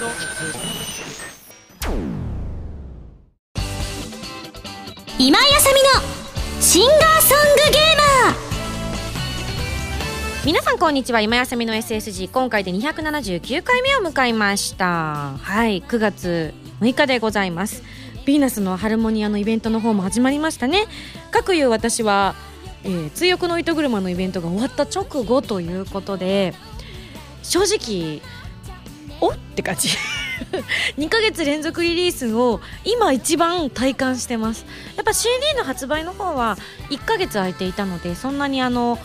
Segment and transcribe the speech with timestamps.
[0.00, 0.12] 今井
[5.54, 5.90] あさみの
[6.58, 8.36] シンガーソングゲーマー。
[10.46, 11.20] 皆さんこんにちは。
[11.20, 15.36] 今休みの SSG 今回で279回目を迎えました。
[15.36, 17.82] はい9月6日でございます。
[18.24, 20.86] ヴィーナスのハルモニアのイベントの方も始まりましたね。
[21.30, 22.34] 各いう私は、
[22.84, 26.54] えー、追憶の糸車のイベントが終わった直後ということで
[27.42, 28.22] 正直
[29.20, 29.30] お？
[29.30, 29.90] って感じ。
[30.96, 34.64] 2ヶ月連続リリースを今一番体感してます。
[34.96, 36.56] やっぱ CD の発売の方は
[36.90, 38.98] 1ヶ月空いていたのでそんなにあの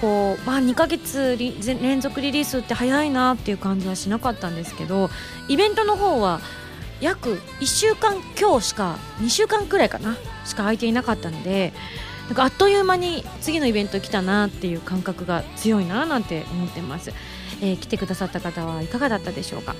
[0.00, 5.10] こう、まあ、2ヶ月連続リリースって早いなっていう感じはしなかったんですけど
[5.48, 6.40] イベントの方は
[7.00, 11.72] 約1週間今日しか2週間くらいかなしか空いていなかったので
[12.26, 17.12] なんかあっという間に次のイベント来たなっていう感覚が強いななんて思ってます、
[17.60, 19.74] えー、来てくださった方はいかがだったでしょうか？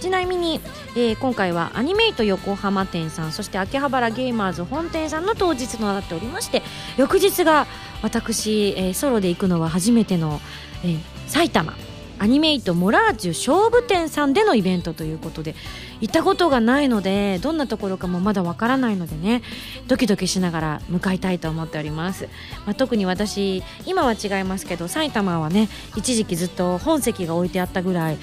[0.00, 0.60] ちなみに、
[0.94, 6.62] えー、今回はアニメイト横浜店さんそして秋葉原ゲーマーズ本店さんの当日となっておりまして
[6.96, 7.66] 翌日が
[8.00, 10.40] 私、えー、ソロで行くのは初めての、
[10.84, 11.74] えー、埼玉
[12.20, 15.56] アニメイトモラージュ勝負店さんでのイベントということで
[16.00, 19.42] 行ったことがないのでどんなところかもまだわからないのでね
[19.86, 22.28] ドキドキしながら向かいたいと思っております、
[22.66, 28.18] まあ、特に私今は違いますけど埼玉はね一時期ずっと本席が置いてあったぐらい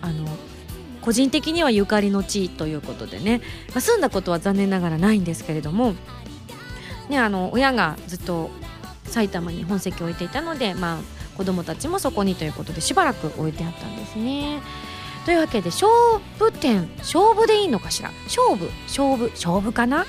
[0.00, 0.26] あの
[1.00, 5.94] 個人的にはゆかりの地ということでね、まあ、住んだことは残念ながらないんですけれども、
[7.08, 8.50] ね、あの親がずっと
[9.04, 10.98] 埼玉に本籍を置いていたので、まあ、
[11.36, 14.60] 子供たちもそこにということでしばらく置いてあったんですね。
[15.24, 15.88] というわけで勝
[16.38, 18.10] 負点勝負でいいのかしら？
[18.24, 18.70] 勝負？
[18.86, 19.30] 勝負？
[19.30, 20.06] 勝負かな？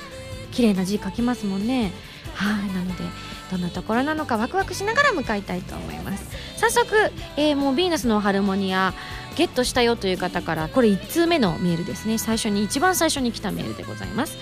[0.51, 1.91] 綺麗な字書きますもんね。
[2.33, 3.03] はいなので
[3.51, 6.25] どんなところなのかワクワクしながら向かいたいと思います。
[6.57, 8.93] 早速、えー、もうヴィーナスのハルモニア
[9.35, 12.17] ゲットしたよという方からこれ1通目のメールですね。
[12.17, 14.37] 最初に一番最初に来たメールでございます。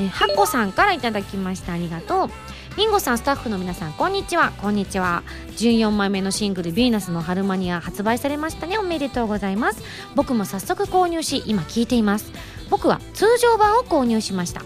[0.00, 1.72] えー、ハッコさんからいただきました。
[1.72, 2.30] ありがとう。
[2.76, 4.50] リンゴさんスタッフの皆さんこんにちは。
[4.60, 5.22] こんにちは。
[5.58, 8.78] 14枚目のシングル「ヴィーナスのハルマニア」発売されましたね。
[8.78, 9.80] おめでとうございます。
[10.16, 12.32] 僕も早速購入し今聞いています。
[12.70, 14.62] 僕は通常版を購入しました。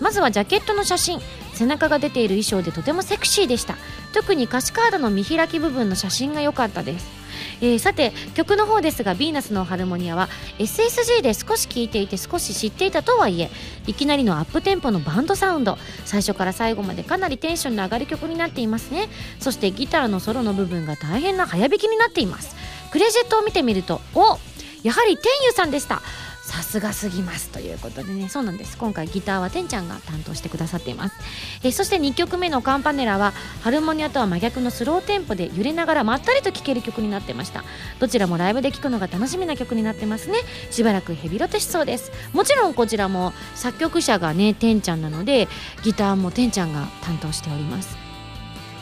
[0.00, 1.20] まずはジャケットの写真。
[1.52, 3.76] 背中が出ている衣装でとてもセクシーでした。
[4.14, 7.21] 特に歌詞カードの見開き部分の写真が良かったです。
[7.62, 10.28] えー、さて曲の方ですが「ヴィーナスのハルモニアは」
[10.58, 13.50] SSG で少し聴いていて少し知っていたとはいえ
[13.86, 15.78] いきなりのアップテンポのバンドサウンド。
[16.04, 19.08] 最初から最後までかなりテンションの上がる曲になっていますね。
[19.38, 22.56] そしてギターのソロの部分が大変な早弾きになっています。
[22.90, 24.38] クレジットを見てみるとお
[24.82, 26.02] やはり天佑さんでした。
[26.52, 28.28] さすがすぎますということでね。
[28.28, 28.76] そうなんです。
[28.76, 31.14] 今回ギターはてんちゃんが担当してくださっています。
[31.62, 33.32] えそして2曲目のカンパネラは
[33.62, 37.64] ハルモニアとは真逆のスローテンポで揺れながらまったりと聴ける曲になってました。
[38.00, 40.40] どちらもライブで聴くのが楽しみな曲になってますね。
[40.70, 42.12] しばらくヘビロテしそうです。
[42.34, 45.48] もちろんこちらも作曲者がねてんちゃんなので
[45.82, 48.01] ギターもてんちゃんが担当しております。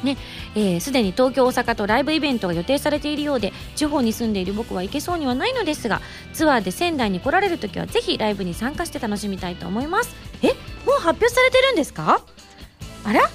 [0.04, 0.16] ね。
[0.16, 0.20] す、
[0.56, 6.00] えー、で、に東京大阪とライブイベントが予定されているようで地方に住んでいる僕は行けそうにはないのですが
[6.32, 10.14] ツアーで仙台に来られる時はぜひライブに参加して楽しみたいと思います。
[10.42, 10.48] え
[10.86, 12.22] もう発表されてるんですか？
[13.04, 13.20] あら？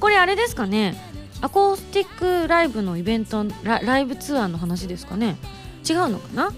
[0.00, 0.94] これあれですかね？
[1.40, 5.36] アコースティックライブのイベントライブツアーの話ですかね？
[5.88, 6.52] 違うのかな？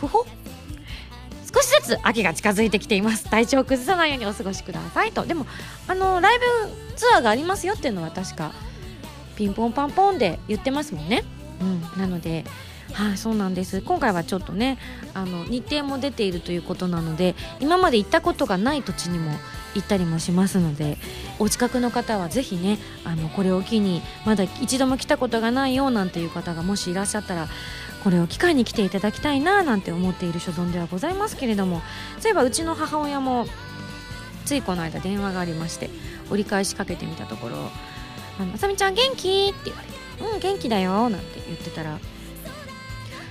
[0.00, 0.24] ふほ
[1.52, 3.24] 少しずつ秋が近づいてきています。
[3.24, 5.46] 体調を崩さないようにお過ごしくださいとでも
[5.86, 6.44] あのライブ
[6.96, 8.52] ツアーがありますよっていうのは確か
[9.36, 11.24] ピンポンパンポンで言ってますもんね。
[11.60, 12.00] うん。
[12.00, 12.44] なので
[12.92, 13.82] はい、そうなんです。
[13.82, 14.78] 今回はちょっとね
[15.14, 19.32] あの日程も出ているということなので今まで行ったことがない土地にも
[19.74, 20.96] 行ったりもしますので
[21.38, 27.48] お近くの方はぜひねあのこれを機にまだ一度も来たことがないよなんていう方がもしいらっしゃったら
[28.04, 31.82] これを機会に来ていただきたいななんて思っている所存ではございますけれども
[32.20, 33.46] そういえばうちの母親も
[34.44, 35.90] ついこの間電話がありまして
[36.30, 37.56] 折り返しかけてみたところ
[38.40, 39.94] 「あのさみちゃん元気?」って言われて
[40.34, 41.98] 「うん元気だよ」なんて言ってたら「あ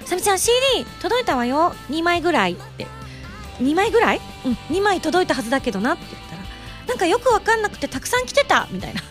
[0.05, 0.53] さみちゃん CD
[1.01, 2.87] 届いたわよ2枚ぐらい」って
[3.61, 4.21] 「2枚ぐらい？
[4.45, 6.43] うん2枚届いたはずだけどな」って言ったら
[6.87, 9.01] 「なんかよく分かんなくてたくさん来てた」みたいな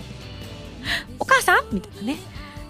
[1.20, 2.18] 「お母さん?」みたいなね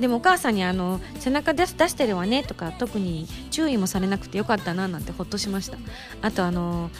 [0.00, 5.78] でもお母さんにあの背中出してるわねとか特に注意もされなくてよかったななんてほっとしました。
[6.22, 6.90] あとあの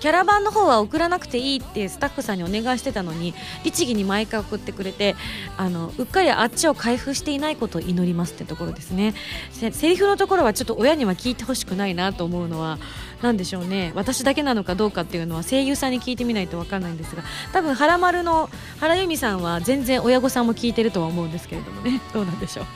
[0.00, 5.14] キャラバンの方は送らなくていいってスタッフさんにお願いしてたのに律儀に毎回送ってくれて
[5.56, 9.14] あのうっかりあっちを開封していないことを祈りますってところですね。
[9.52, 12.78] セリフのところはちょっと親には聞いてほしくないなと思うのは
[13.22, 13.92] 何でしょうね。
[13.94, 17.22] 私だけなのかどうかっていうのは声優さんに聞いてみないと分かんないんですが
[17.52, 22.00] 多分原丸の原由美さんは全然親御さんも聞いてるとは思うんですけれどもね。
[22.12, 22.66] どうなんでしょう。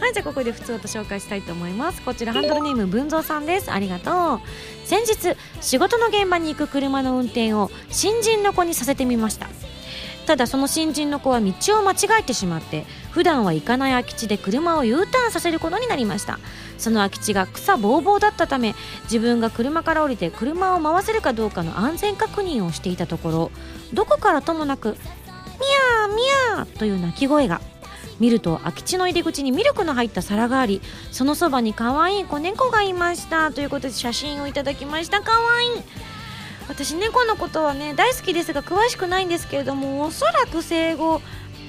[0.00, 2.02] はいじゃあここで普通と紹介したいと思います。
[2.02, 3.70] こちらハンドルネーム文蔵さんです。
[3.70, 4.40] ありがとう。
[4.84, 9.48] 先日仕事の現場に行く車の運転を新人の子にさせてみました。
[10.26, 16.38] ただその新人の子は道を間違えてしまって普段は行かない空き地で車を U ターンさせることになりました。
[16.80, 18.74] その空き地が草ぼうぼうだったため
[19.04, 23.50] 自分が車から降りて車を回せるかどうかの安全確認をしていたところ
[23.92, 27.60] どこからともなく「ミャーミャー」という鳴き声が
[28.18, 35.20] 見ると空き地の入り口にミルクの入った皿がありそのそばに可愛い子猫がいましたということで写真をいただきました。
[35.22, 35.82] 可愛い。
[36.68, 41.20] 私猫のことはね大好きですが詳しくないんですけれどもおそらく生後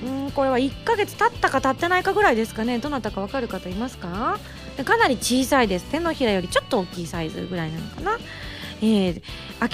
[0.06, 2.78] うんこれは1ヶ月経ったか経ってないかぐらいですかね。
[2.80, 4.38] どなたかわかる方いますか？
[4.84, 5.86] かなり小さいです。
[5.86, 8.18] 手のひらよりちょっと大きいサイズぐらいなのかな。
[8.84, 9.22] えー、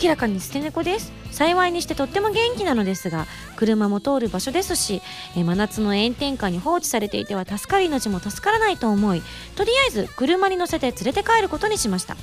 [0.04, 1.13] 明らかに捨て猫です。
[1.31, 3.25] 幸いにしてとっても元気なのですが
[3.56, 5.01] 車も通る場所ですし、
[5.36, 9.21] えー、真夏の炎天下に放置されていては助かる命も助からないと思い
[9.56, 12.18] とりあえず車に乗せて連れて帰ることにしました。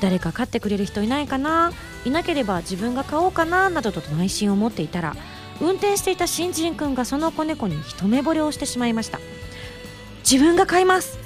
[0.00, 1.72] 誰か飼ってくれる人いないかな？
[2.04, 5.14] いなければ自分が飼おうかななどと内心を持っていたら
[5.60, 9.20] 運転していた新人くんがその子猫に一目惚れをしてしまいました。
[10.28, 11.18] 自分が飼います。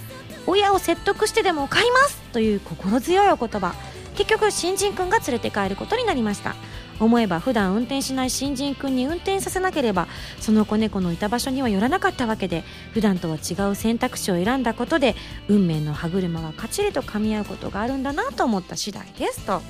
[0.47, 3.75] 親を説得してでも買いますという心強いお言葉。
[4.17, 6.55] 結局新人くんが連れて帰ることになりました。
[6.99, 10.09] 思えば普段運転しない新人くんに運転させなければ
[10.41, 12.65] その子猫のいた場所には寄らなかったわけで
[12.95, 15.15] 普段とは違う選択肢を選んだことで
[15.49, 19.61] 運命の歯車がかちりと噛み合うことがあるんだなと思った次第ですと。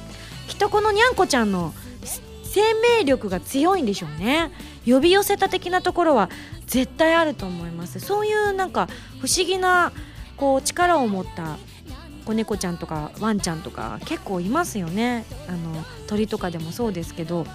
[0.47, 1.75] きっとこのにゃんこちゃんの
[2.45, 4.53] 生命力が強いんでしょうね。
[4.87, 6.31] 呼び寄せた的なところは
[6.67, 7.99] 絶対あると思います。
[7.99, 8.89] そういうなんか
[9.21, 9.93] 不思議な
[10.37, 11.57] こう力を持った
[12.25, 15.25] 子猫ちゃんとかワンちゃんとか結構いますよね。
[15.49, 17.47] あの鳥とかでもそうですけど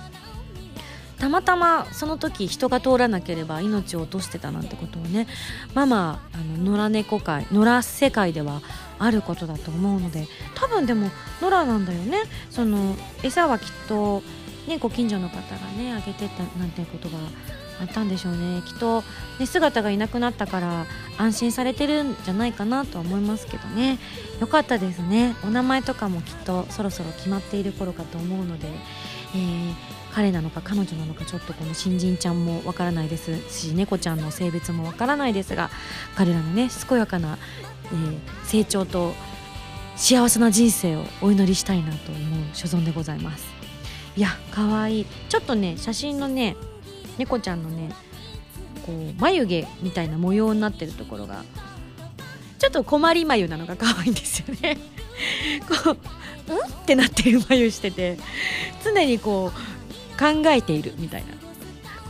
[1.19, 5.28] たまたまその時人が通らなければ命を落としてたなんてことをね
[5.75, 8.62] ママあの野良猫界野良世界では
[8.98, 11.12] あることだと思うので多分でも
[11.42, 12.24] 野良なんだよね。
[12.50, 14.24] その餌はきっと
[14.68, 17.18] ねご近所の方がねあげてたなんてことが
[17.79, 18.62] あったんでしょうね。
[18.65, 19.03] きっと、
[19.39, 20.85] ね、姿がいなくなったから
[21.18, 24.00] 安心されてるんじゃないかなとは思いますけどね。
[24.39, 25.35] よかったですね。
[25.44, 28.68] お名前とかもきっとそろそろ決まっている頃かと思うので、
[29.35, 29.73] えー、
[30.13, 35.69] 彼なのか彼女なのかちょっとこの新人ちゃんもわからないですし猫ちゃんの性別もわからないですが
[36.15, 37.38] 彼らのね健やかな、
[37.85, 39.13] えー、成長と
[39.95, 43.45] 幸せな人生をお祈りしたいなと思う所存でございます。
[44.18, 45.06] いや可愛い。
[45.29, 46.57] ちょっとね写真のね
[47.21, 47.89] 猫ちゃんのね
[48.85, 51.44] こう眉毛みたいな模様になってるところが
[52.57, 54.77] ちょっと困り眉なのが可愛いんですよね。
[55.83, 55.97] こう
[56.51, 56.57] うん？
[56.57, 58.18] ってなってる眉してて
[58.83, 61.33] 常にこう考えているみたいな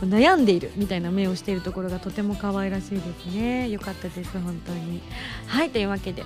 [0.04, 3.68] う悩んでいるみたいな目をしているところがとても可愛らしいですね。
[3.68, 5.02] よかったです本当に。
[5.46, 6.24] はいというわけで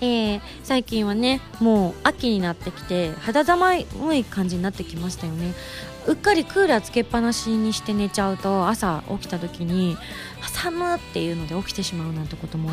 [0.00, 5.54] えー、最近はねもう秋になってきて肌寒い感じになってきましたよね。
[6.06, 9.98] うっかりクーラーつけっぱなしにして寝ちゃうと朝起きた時に
[10.40, 12.70] 寒っていうので起きてしまうなんてことも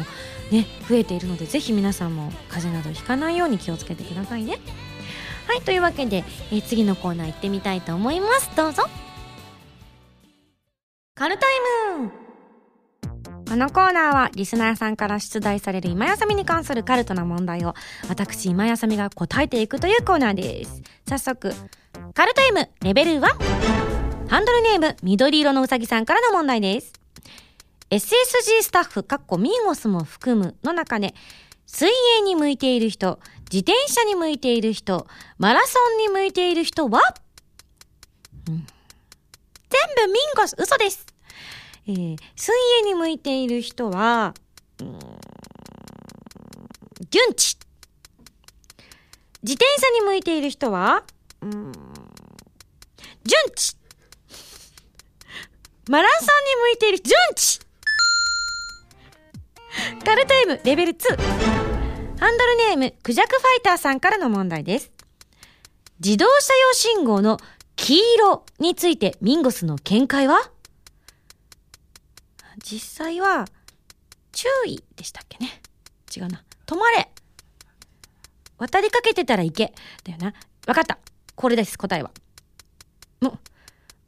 [0.50, 4.60] ね増えているのでぜひ皆さんも風邪などひかないように気をつけてくださいね。
[5.48, 8.50] はいというわけで、えー、次のコーナー行ってみたいと思います。
[8.56, 8.84] どうぞ。
[11.16, 11.60] カルタイ
[12.02, 12.27] ム。
[13.50, 17.76] このコーナーはリスナーさんから出題される今休みに関するカルトな問題を
[18.10, 20.82] 私今休みが答えていくというコーナーです。
[21.08, 21.54] 早速
[22.14, 23.22] カルタイムレベル1
[24.28, 26.92] ハンドルネーム緑色のうさぎさんからの問題です。
[27.90, 31.16] SSG スタッフかっこミーゴスも含むの中で
[31.66, 31.88] 水
[32.20, 33.18] 泳に向いている人
[33.50, 37.00] 自転車に向いている人マラソンに向いている人は、
[38.50, 38.58] うん、全
[40.06, 41.07] 部ミンゴス嘘です。
[41.88, 44.34] えー、水泳に向いている人は、
[44.80, 45.00] うん、
[47.10, 47.58] ギュンチ。
[49.44, 51.04] 自転車に向いている人は、
[51.42, 51.72] うん、
[53.24, 53.78] ジュンチ。
[55.90, 56.30] マラソンに
[56.62, 57.60] 向いているジュンチ。
[60.04, 61.18] カルタイムレベル2。
[62.20, 64.92] ハンドルネーム、クジャクファイターさんからの問題です。
[66.04, 67.38] 自動車用信号の
[67.78, 70.52] 黄色についてミンゴスの見解は？
[72.70, 73.46] 実際は、
[74.34, 75.62] 注意でしたっけね？
[76.14, 76.44] 違うな。
[76.66, 77.10] 止まれ
[78.58, 80.34] 渡りかけてたら行けだよな。
[80.68, 81.00] わかった。
[81.36, 82.12] これです、答えは。
[83.22, 83.40] も、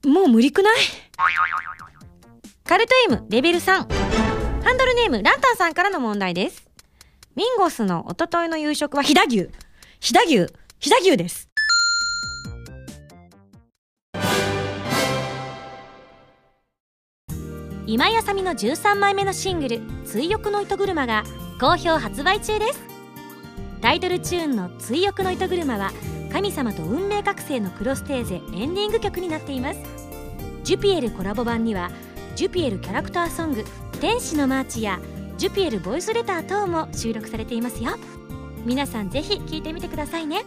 [0.06, 0.78] もう無理くない？
[2.66, 3.72] カルト M レベル3。
[3.72, 6.68] ハンドルネームランタンさんからの問題です。
[7.38, 9.50] ミンゴスのおとといの夕食は飛騨牛。
[10.02, 10.54] 飛騨牛。
[10.80, 11.49] 飛騨牛です。
[17.92, 21.24] 今やさみの13枚目のシングル「追憶の糸車」が
[21.60, 22.80] 好評発売中です。
[23.82, 25.92] タイトルチューンの「追憶の糸車」は
[26.32, 29.80] 神様と運命覚醒のクロステーゼエンディング曲になっています。
[30.64, 31.90] ジュピエルコラボ版には
[32.36, 33.66] ジュピエルキャラクターソング
[34.00, 35.00] 「天使のマーチ」や
[35.40, 37.98] ジュピエルボイスレター等も収録されていますよ。
[38.66, 40.46] 皆さんぜひ聴いてみてくださいね。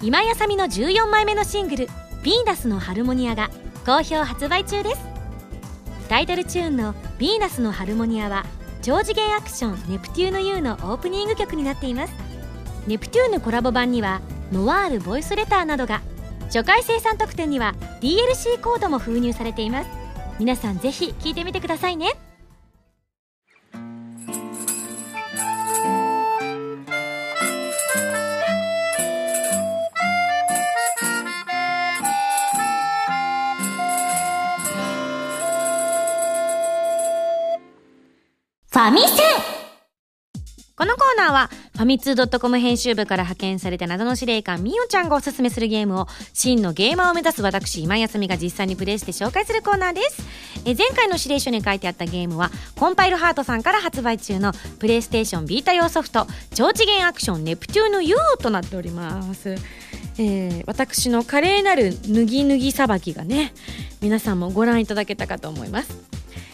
[0.00, 1.86] 今井麻美の14枚目のシングル
[2.24, 3.50] 「ヴィーナスのハルモニア」が
[3.84, 5.00] 好評発売中です。
[6.08, 8.44] タイトルチューンの「ヴィーナスのハルモニア」は
[8.82, 12.12] 超次元アクション「ネプテューヌ U」のオープニング曲になっています。
[12.86, 14.20] ネプテューヌコラボ版には
[14.52, 16.00] ノワールボイスレターなどが
[16.46, 19.88] 初回生産特典には DLC コードも封入されています。
[20.38, 22.12] 皆さんぜひ聴いてみてくださいね。
[38.72, 39.08] ファミセン。
[40.76, 50.22] このコーナーはファミツー .com 編集部から派遣された謎の司令官みおちゃんがおすすめするゲームを真のゲーマーを目指す私今休みが実際にプレイして紹介するコーナーです。
[50.64, 59.56] え前回の指令書に書いてあったゲームはコンパイルハートさんから発売中のプレイステーションビータ用ソフト超次元アクションネプテューヌ U となっております。
[60.16, 63.52] えー、私の華麗なる脱ぎ脱ぎさばきがね
[64.00, 66.11] 皆さんもご覧いただけたかと思います。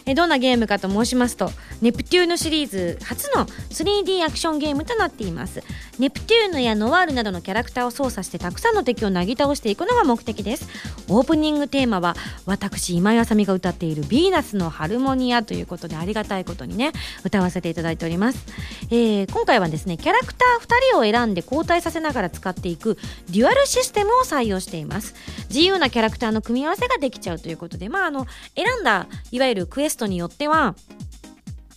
[0.09, 1.51] えどんなゲームかと申しますと
[1.81, 5.61] ネプテューヌシリーズ初の 3D アクションゲームとなっています。
[5.99, 10.67] ネプテューヌやノワールなどのキャラクターを操作してたくさんの敵をなぎ倒していくのが目的です。
[11.09, 16.91] オープニングテーマは私今井あさみが歌っている「ヴィーナスのハルモニア」ということでありがたいことにね
[17.23, 18.45] 歌わせていただいております、
[18.89, 22.97] えー、今回はですねキャラクター2人を選んで交代させながら使っていく
[23.29, 25.13] デュアルシステムを採用しています。
[25.49, 30.75] 自由なキャラクターの組み合わせができちゃうということでまああの選んだいわゆるクエストによっては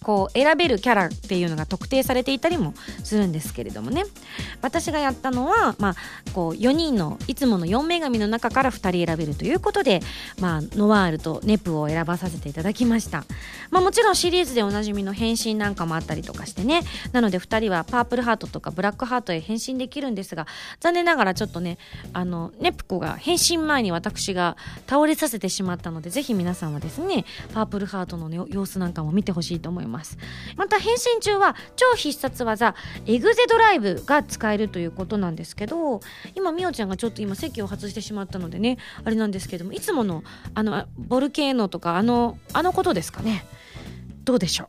[0.02, 4.04] こう選べるキャラっていうのが特定されていたりもするんですけれどもね。
[4.60, 5.96] 私がやったのは、まあ、
[6.32, 10.00] こう4人のいつもの4女神の中から2人選べるということで、
[10.40, 13.24] まあ、ノワールとネプを選ばさせていただきました、
[13.70, 16.82] まあ、もちろんシリーズでおなじみの変身なんかもあったりとかしてね。
[17.12, 20.46] なので2人はパープルハートとかブラックハートへ変身できるんですが
[20.80, 21.78] 残念ながらちょっとね
[22.12, 24.56] あのネプコが変身前に私が
[24.86, 29.91] 倒れさせてしまったのでぜひ皆さんはですねパープルハートの、ね、様子なんかも見てほしいと思います。
[29.92, 30.18] ます。
[30.56, 32.74] また変身中は超必殺技
[33.06, 36.00] エグゼドライブが使えるということなんですけど
[36.34, 43.44] 今みおちゃんがちょっと今席を外してしまったのでねあれなんですけどもいつものあのボルケーノとかあのあのことですかね？
[44.24, 44.68] どうでしょ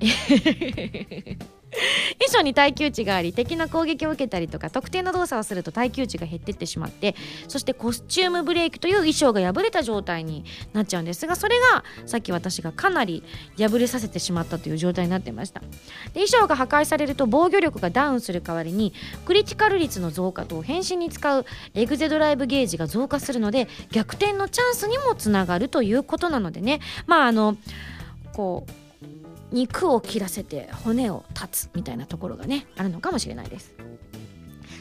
[0.00, 0.04] う？
[2.18, 7.14] 衣装に耐久値があり敵の攻撃を受けたりとか特定の動作をすると耐久値が減ってってしまって
[7.48, 13.22] そしてコスチュームブレーキという衣装が破れた状態になっちゃうんですがそれがさっき私がかなり
[13.58, 15.60] 破れさせてしまったという状態になってました。
[15.60, 15.66] で
[16.14, 18.92] 衣装が破壊されると防御力がダウンする代わりに
[19.24, 26.80] クリティカル率の増加と変身に使うエグゼドライブゲージが増加するので逆転のチャンスにもつながるということなのでね。
[27.06, 27.56] まああの
[28.32, 28.83] こう
[29.54, 33.72] 肉を切らせて骨を断つみたいなところがねあるのかもしれないです。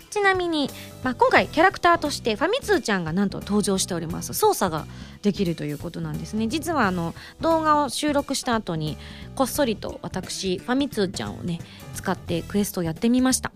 [0.10, 0.70] ちなみに、
[1.04, 4.86] まあ、今回キャラクターとしてファミ通ちゃんがなんと登場しております操作が
[5.24, 6.48] できるということなんですね。
[6.48, 8.98] 実はあの動画を収録した後に
[9.36, 11.60] こっそりと私ファミ通ちゃんをね
[11.96, 13.52] 使ってクエストをやってみました。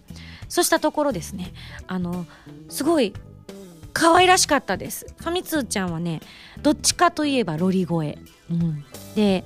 [0.49, 1.53] そうしたところですね
[1.87, 2.25] あの
[2.69, 3.13] すごい
[3.93, 5.07] 可愛らしかったです。
[5.17, 6.21] ファミ通ちゃんはね
[6.61, 8.17] どっちかといえばロリ声、
[8.49, 9.43] うん、で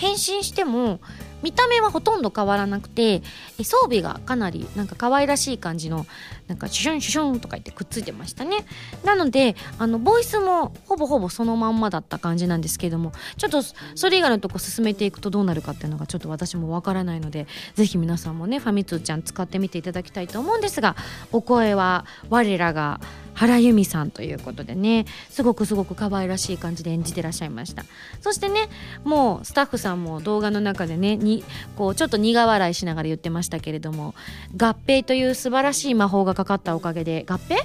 [0.00, 0.98] 変身しても
[1.42, 3.22] 見た目はほとんど変わらなくて
[3.62, 6.06] 装備がかなりなんか可愛らしい感じの
[6.50, 8.66] なんかシュシュンシュシュンとか言ってくっついてましたね。
[9.04, 20.96] なのであのボイスもほぼほぼそのまんまだった感じなんですけどもちょっとそれ以外のとこ進めていくとどうなるかっていうのがちょっと私もわからないのでぜひ皆さんもねファミ通ちゃん使ってみていただきたいと思うんですが
[21.30, 23.00] お声は我らが
[23.34, 27.84] 原由美さんということでねすごくすごく可愛らしい感じで演じてらっしゃいました。
[28.20, 28.68] そしてね
[29.04, 31.44] もうスタッフさんも動画の中でねに
[31.76, 34.14] こうちょっと苦笑いしながら言ってましたけれども
[34.56, 37.56] 合併という素晴らしい魔法がかかったおかげで合併？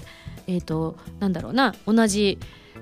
[0.48, 1.75] えっ、ー、となんだろうな。
[1.86, 2.38] 同じ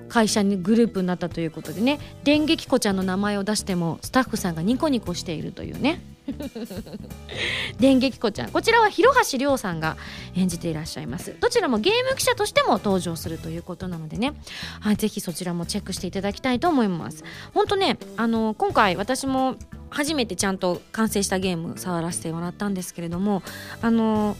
[0.08, 1.98] 会社にグループになったということでね。
[2.24, 6.00] 電撃子ちゃんの名前を出してもスタッフさんがニコニコしているというね。
[7.78, 8.50] 電撃子ちゃん。
[8.50, 9.96] こちらは広橋亮さんが
[10.34, 11.36] 演じていらっしゃいます。
[11.40, 14.34] どちらもゲーム記者としても登場するということなのでね、
[14.80, 17.24] はい、ぜひそちらもチェックしていただきたいと思います。
[17.52, 19.56] 本当ねあの今回私も
[19.90, 23.42] 初めてちゃんと完成したゲーム触らせてもらったんですけれども
[23.80, 24.36] あの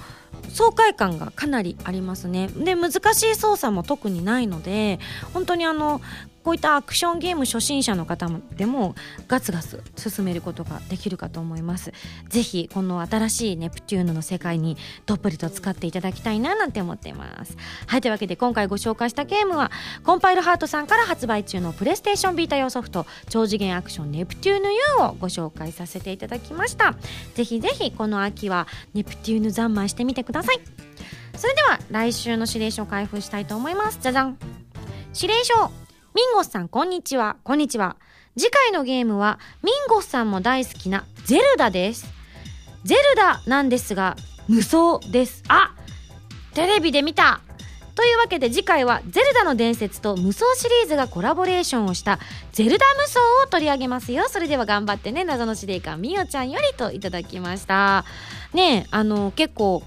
[0.50, 2.48] 爽快感がかなりありますね。
[2.48, 4.98] で難しい操作も特にないので
[5.32, 6.00] 本当にあの
[6.44, 8.94] こういったアクションゲーム初心者の方でも
[9.26, 11.92] ガツガツ進めることができるかと思います。
[12.28, 17.56] ぜひこの新しいネプテューヌの世界にどっぷりと使っていただきたいななんて思っています。
[17.86, 19.70] はいというわけで今回ご紹介したゲームは
[20.04, 26.94] コンパイルハートさんから発売中のプレイステーションビータ用ソフト超次元アクションネプテューヌ U をご紹介させていただきました。
[27.34, 30.60] ぜひぜひこの秋はネプテューヌ三昧してみてください。
[31.36, 33.98] それでは来週の指令書を開封したいと思います。
[34.00, 34.38] じゃじゃん。
[35.14, 35.83] 指令書。
[36.14, 37.38] ミンゴスさんこんにちは。
[37.42, 37.96] こんにちは。
[38.38, 42.06] 次回のゲームはミンゴスさんも大好きなゼルダです。
[42.84, 44.14] ゼルダなんですが
[44.46, 45.42] 無双です。
[45.48, 45.74] あ
[46.54, 47.40] テレビで見た。
[47.96, 52.20] というわけで次回は「ゼルダの伝説」と無双シリーズがコラボレーションをした
[52.52, 54.26] 「ゼルダ無双」を取り上げますよ。
[54.28, 58.04] それでは頑張ってね謎の司令官みおちゃんよりといただきました。
[58.52, 59.82] ねえあの結構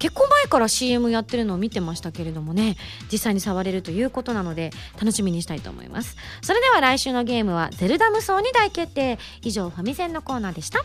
[0.00, 2.76] 結構前から CM やってるのを見てましたけれどもね
[3.12, 6.16] 実際に触れるということなので楽しみにしたいと思います。
[6.42, 9.18] それでは来週のゲームは「ゼルダ無双」に大決定。
[9.42, 10.84] 以上ファミセンのコーナーでした。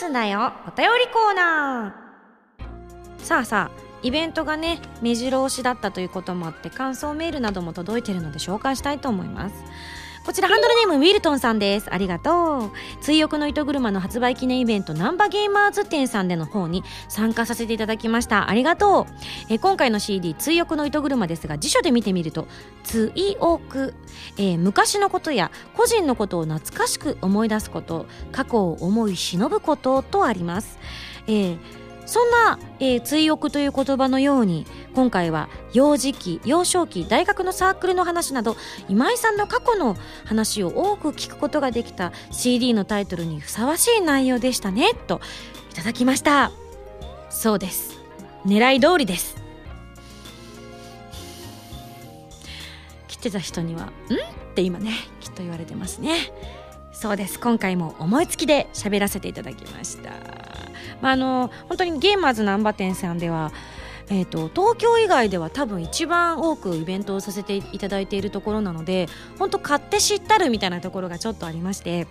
[0.00, 0.52] ミンゴスだよ。
[0.66, 3.24] お便りコーナー。
[3.24, 9.54] さあさあイベントがね目白押しだったということもあって感想メールなども届いてるので紹介したいと思います。
[10.24, 11.92] こちらハンドルネームウィルトンさんです。
[11.92, 12.70] ありがとう。
[13.00, 18.50] 追憶の糸車の発売記念イベントナンバゲーマーズ店さんでの方に参加させていただきました。
[18.50, 19.12] ありがとう。
[19.48, 22.46] え今回の CD 追憶の糸車ですが辞書で見てみると
[22.84, 23.94] 追憶、
[24.36, 30.78] えー、昔のことや個人のことを懐かしく思い出すこと過去を思い忍ぶこととあります、
[31.26, 31.79] えー
[32.10, 38.56] そんな、えー、追憶という言葉のように今回は幼児期幼少期大学のサークルの話など
[38.88, 45.20] 今井さんの過去の話を多く聞くことができた CD のタイトルにふさわしい内容でしたねと
[45.70, 46.50] いただきました。
[47.30, 48.00] そうです。
[48.44, 49.36] 狙い通りです。
[53.06, 54.14] 来てた人には「ん?」
[54.50, 56.32] って今ねきっと言われてますね。
[56.92, 57.38] そうです。
[57.38, 60.49] 今回も思いつきで喋らせていただきました。
[61.00, 63.52] まあ、あの本当にゲーマーズ難波店さんでは
[64.12, 69.08] えーと、東京以外では多分一番多くイベントをさせていただいているところなので
[69.38, 72.08] 本当買って知ったるみたいなところがちょっとありまして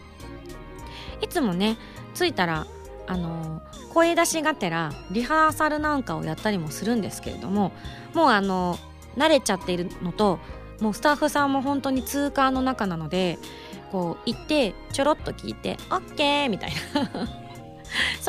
[1.22, 1.78] いつもね
[2.16, 2.68] 着いたら
[3.06, 3.62] あの
[3.94, 7.74] 声出しがてらリハーサルなんかをやったりもするんですけれども
[8.14, 8.78] もうあの
[9.18, 10.40] 慣れちゃっているのと
[10.80, 13.40] もうスタッフさんも本当に通過の中なので
[13.92, 17.49] こう行ってちょろっと聞いて「OK」みたいな。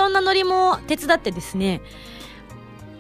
[0.00, 1.82] そんなノリも手伝ってですね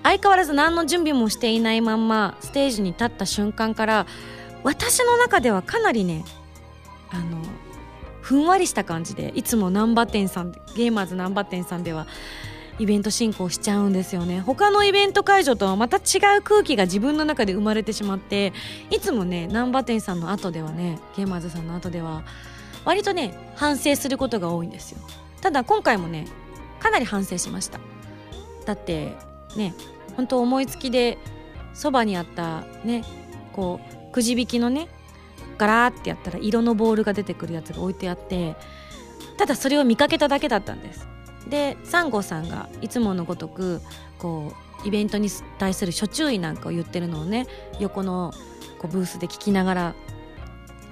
[0.02, 4.06] 相変わらず何の準備もしていないまんまステージに立った瞬間から
[4.64, 6.26] 私の中ではかなりね
[7.08, 7.38] あの
[8.20, 12.06] ふんわりした感じでいつも難波店さんゲーマーズ難波店さんでは
[12.78, 14.40] イベント進行しちゃうんですよね。
[14.40, 18.52] 他のイベント会場とはまた違う空気が自分の中で生まれてしまって
[18.90, 22.24] いつもね難波店さんの後ではねゲーマーズさんの後では
[22.84, 24.98] 割とね反省することが多いんですよ。
[25.40, 26.26] ただ今回もね
[26.80, 27.78] かなり反省しました。
[28.66, 29.14] だって
[29.56, 29.74] ね
[30.16, 31.18] 本当思いつきで
[31.72, 33.04] そばにあったね
[33.52, 34.88] こうくじ引きのね
[35.56, 38.56] ガラーってやったら色のボールが出てくるやつが置いてあって
[39.36, 41.06] ただそれを見かけただけだったんです。
[41.48, 43.80] でサンゴさんがいつものごとく
[44.18, 44.52] こ
[44.84, 47.46] うイベントに対する諸注意なんかを言ってるのをね
[47.78, 48.32] 横の
[48.78, 49.94] こうブースで聞きながら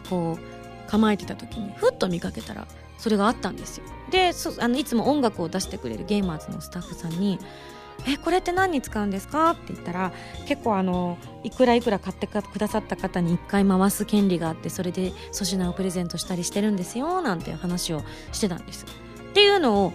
[0.09, 2.67] こう構えてた時にふっと見かけたら
[2.99, 7.39] それがあったんですよであのいつも音楽を出してくれるゲーマーズのスタッフさんに
[8.07, 10.13] 「えこれって何に使うんですか?」って言ったら
[10.47, 18.87] 結構あのいくらいくら買ってくださった方に1回回す権利があってそれで粗品をプレゼントしたりしてるんですよなんて話をしてたんです。
[19.31, 19.93] っていうのを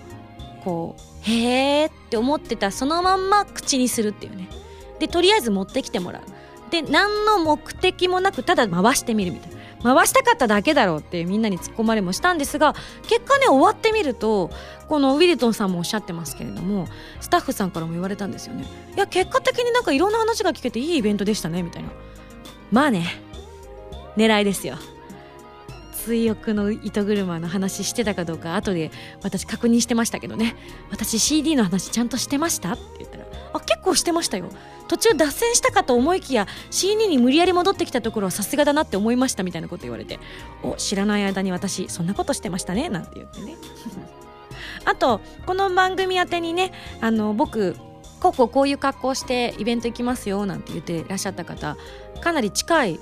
[0.63, 4.48] こうへーって思ってたそのまんま口にするっていうね
[5.00, 6.22] でとりあえず持ってきてもらう
[6.72, 14.50] で何の目的もなくただ回してみるみたいな回したかっただけだろうってみんなに突っ込まれもしたんですが結果ね終わってみると
[14.88, 16.88] このウィルトンさんもおっしゃってますけれども
[17.22, 18.65] スタッフさんからも言われたんですよね。
[18.96, 21.89] いや結果的になんかいろんな話が聞けていいイベントでしたねみたいな。
[22.72, 23.22] まあね。
[24.15, 24.78] 狙いですよ
[26.06, 28.91] 追憶の糸車の話してたかどうか後で
[29.24, 30.56] 私確認してましたけどね。
[30.91, 32.74] 私 CD の話ちゃんとしてました？
[32.74, 33.22] って言ったら
[33.54, 34.50] あ結構してましたよ。
[34.88, 40.20] 途中脱線したかと思いきや CD に無理やり戻ってきたところはさすがだなって思いましたみたいなこと言われて
[40.62, 43.56] お知らない間に私そんなことしてましたねなんて言ってね。
[44.86, 47.76] あとこの番組宛てにねあの僕
[48.20, 51.78] こうこうこういう格好してイベント行きますよなんて言ってらっしゃった方
[52.22, 53.00] かなり近い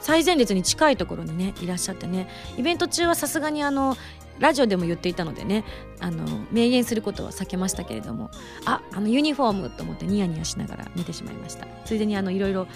[0.00, 2.28] 最前列に近いところにねいらっしゃってね。
[2.56, 3.96] イベント中はさすがにあの
[4.40, 5.64] ラジオでも言っていたのでね
[6.00, 8.30] あの明言することは避けましたけれども
[8.64, 11.66] ああのユニフォームと思ってニヤニヤしながら見てしまいました。
[11.84, 12.66] ついでにいろいろ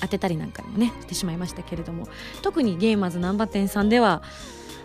[0.00, 2.08] 当てたりなんかもねしてしまいましたけれども
[2.42, 4.22] 特にゲーマーズ難波店さんでは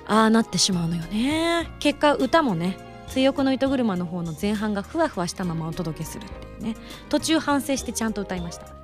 [0.07, 1.69] ああなってしまうのよね。
[1.79, 6.75] 結果歌もね追憶の糸車の方の前半がふわふわしたままお届けするっていうね
[7.09, 8.80] 途中反省してちゃんと歌いました。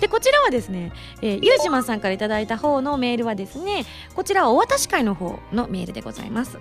[0.00, 6.58] でこちらはですね、えー、ゆうじまさんからいただいた方のメールはですねこちらはお渡し会の方のメールでございます。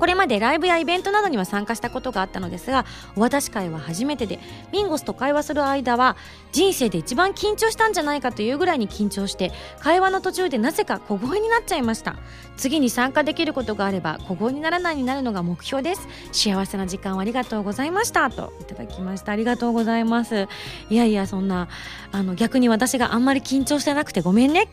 [0.00, 4.40] これまでライブやイベントなどには参加したことがあったのですがお渡し会は初めてで
[4.72, 6.16] ミンゴスと会話する間は
[6.52, 12.16] 人生で一番緊張したんじゃないかというぐらいに緊張して会話の途中でなぜか小声になっちゃいました。
[12.56, 16.08] 次に参加できることがあれば小声にならないになるのが目標です。
[16.32, 18.28] 幸せな時間をありがとうございました。
[18.30, 19.32] といただきました。
[19.32, 20.48] ありがとうございます。
[20.88, 21.68] いやいやそんな
[22.12, 24.68] あの逆に私があんまり緊張してなくてごめんね。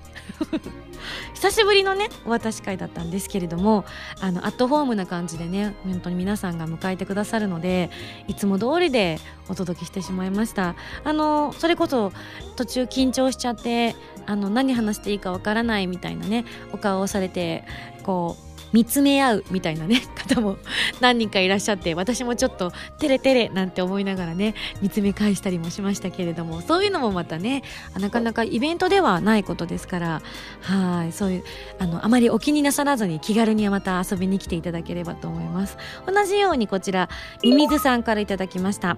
[1.33, 3.85] 久しぶりのねお渡し会だったんですけれども
[4.21, 7.89] あのアットホームな感じでね本当に皆さんが迎えてくださるので
[8.27, 10.75] いつも通りでお届けしてしまいました。
[11.03, 12.11] あのそれこそ
[12.55, 17.63] 途中緊張しちゃってあの何話していいかわからないみたいなねお顔をされて
[18.03, 20.57] こう見つめ合うみたいなね方も
[20.99, 27.63] 何人かいらっしゃって私もちょっとテレテレなんて思いながらね見つめ返したりもしましたけれどもそういうのもまたね
[27.99, 30.21] なかなかイベントではないことですから
[30.61, 31.43] はいそういう
[31.79, 35.77] あのあまりお気になさらずに気軽にまた遊びに来ていただければと思います。
[36.05, 37.09] 同じようにこちら
[37.43, 38.97] ミミズさんからいただきました、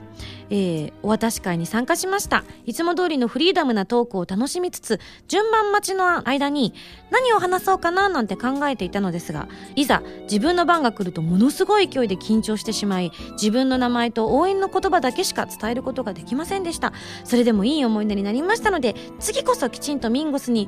[0.50, 2.44] えー、お渡し会に参加しました。
[2.66, 6.74] いつも通りのフリーダムなトークを楽しみつつ順番待ちの間に
[7.12, 16.94] 何を話そうかななんて考えていたのですがいざ自分の番が来るとものすごい勢いで緊張してしまい自分の名前と応援の言葉だけしか伝えることができませんでした。
[17.24, 20.68] それでもいい思い出になりましたので次こそきちんとミンゴスに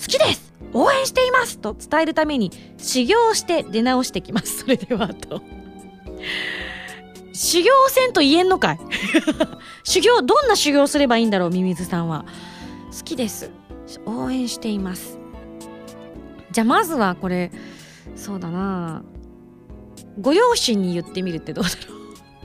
[0.00, 4.58] 好きです応援していますと伝えるために修行して出直してきます。
[4.58, 5.42] それではと。
[7.32, 8.80] 修行せんと言えんのかい。
[9.84, 12.24] 修行どんな修行すればいいんだろうミミズさんは
[12.96, 13.50] 好きです
[14.04, 15.18] 応援しています
[16.50, 17.50] じゃあまずはこれ
[18.18, 19.02] そうだな。
[20.20, 21.94] ご両親に言ってみるってどうだろ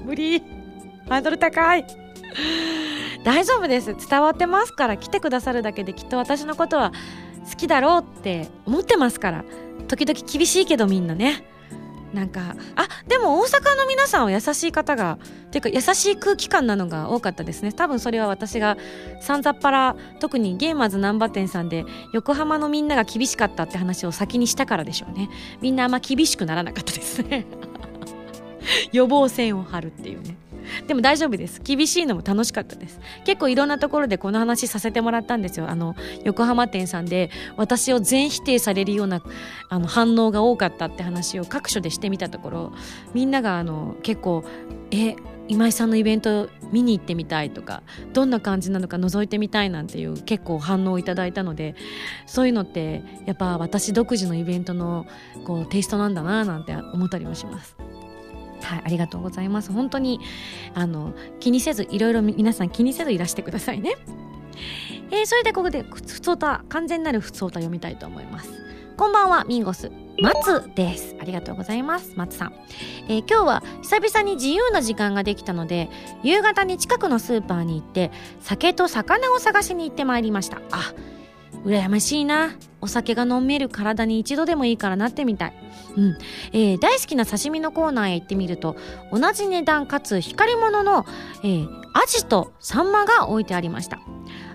[0.04, 0.06] う。
[0.06, 0.40] 無理。
[1.10, 1.86] ハードル高い。
[3.24, 3.96] 大丈夫です。
[3.96, 6.92] 伝わってますから来てくださるだけできっと私のことは
[7.50, 9.44] 好きだろうって思ってますから。
[9.88, 11.44] 時々厳しいけどみんなね
[12.14, 15.18] なんかあでも大阪の皆さんは優しい方が
[15.52, 17.72] ていうか優しい空気感なのが多かったですね。
[17.72, 18.78] 多分それは私が
[19.20, 25.30] さんざっぱら特にゲーマーズ難波店さんで横浜のみんなが厳しかったって話を先にしたからでしょうね。
[25.62, 27.46] みんなあんま厳しくならなかったですね。
[28.94, 30.38] 予防線を張るっていうね。
[30.88, 31.62] でも大丈夫です。
[31.64, 33.00] 厳しいのも楽しかったです。
[33.26, 35.70] 結構いろんなところでこの話させてもらったんですよ。
[35.70, 39.22] あの横浜店さんで私を全否定されるような
[39.70, 42.74] あの反応が多かったって話を各所でしてみたところ
[43.14, 44.44] みんながあの結構
[44.92, 45.16] え
[45.48, 51.76] 今井さんのイベント見に行ってみたいとかどんな感じなのか覗いてみたいなんていう結構反応をいただいたので
[52.26, 55.06] そういうのってやっぱ私独自のイベントの
[55.46, 57.76] こうテイストなんだななんて思ったりもします。
[58.66, 59.72] はい、ありがとうございます。
[59.72, 60.20] 本当に
[60.74, 63.96] あの気にせずいろいろ皆さん気にせずいらしてくださいね。
[65.12, 68.52] えー、それでここで普通歌完全なる普通歌読みたいと思います。
[68.98, 71.16] こんばんはミンゴス松です。
[71.20, 72.14] ありがとうございます。
[72.16, 72.54] 松さん、
[73.08, 75.90] えー、今日は久々に自由な時間ができたので、
[76.24, 80.62] 夕方に近くのスーパーに行って、酒と魚を探しに行ってまいりました。
[80.72, 80.94] あ、
[81.66, 82.52] 羨ましいな。
[82.82, 85.54] お酒が飲める体に一度でもいいからなってみたい。
[85.96, 86.18] うん。
[86.52, 88.76] えー、大好きな刺身のコーナーへ行ってみると、
[89.12, 91.06] 同じ値段かつ光り物の、
[91.44, 94.00] えー、アジとサンマが置いてありました。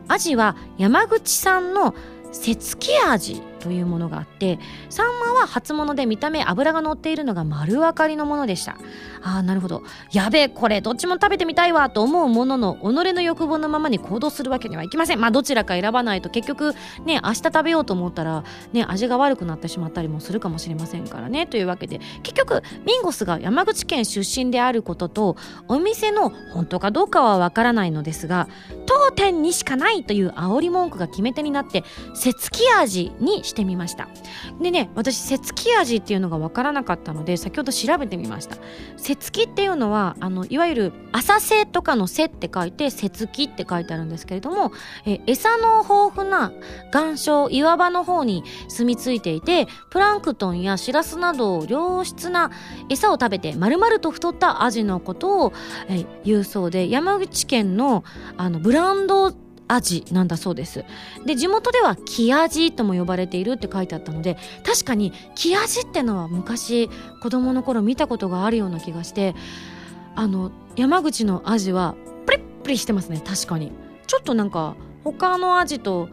[0.09, 1.95] アジは山口産の
[2.33, 8.77] せつき味というものがあってサンマは初物で見た目脂が乗っているのが丸分かりのものでした。
[9.21, 9.83] ああなるほど。
[10.13, 15.21] やべえこれどっちも食べてみたいわと思うものの己の欲望のままに行動するわけにはいきません。
[15.21, 21.47] まあどちらか選ばないと結局ね明日食べようと思ったらね味が悪くなってしまったりもするかもしれませんからね。
[21.47, 25.37] というわけで結局ミンゴスが山口県出身であることと
[25.67, 28.49] お店の本当かどうかはわからないのですが
[28.99, 31.85] 当店にしかないという煽り文句が決め手になって
[32.15, 34.09] せつき味にしてみました。
[34.61, 38.57] でね私せつき味っていうのが分からなかったので先ほど調べてみました。
[38.97, 44.73] せつきっていうのはあのいわゆる浅瀬とかの瀬って書いてせつきって書いてあるんですけれども
[45.07, 46.53] え餌の豊富な
[46.93, 52.51] 岩礁岩場の方に住み着いていてプランクトンやシラスなど良質な
[52.89, 55.53] 餌を食べて丸々と太ったアジのことを、
[55.89, 58.05] え言うそうで山口県の
[58.37, 59.35] あのブランド
[59.69, 60.85] 味なんだそうです。
[61.27, 66.89] で地元では木味とも呼ばれているって書いてあったので確かに木味ってのは昔
[67.21, 69.35] 子供の頃見たことがあるような気がして
[70.17, 71.95] あの山口の味は
[72.27, 73.73] プリップリしてますね確かに。
[74.07, 74.75] ちょっとなんか
[75.05, 76.09] 他の味と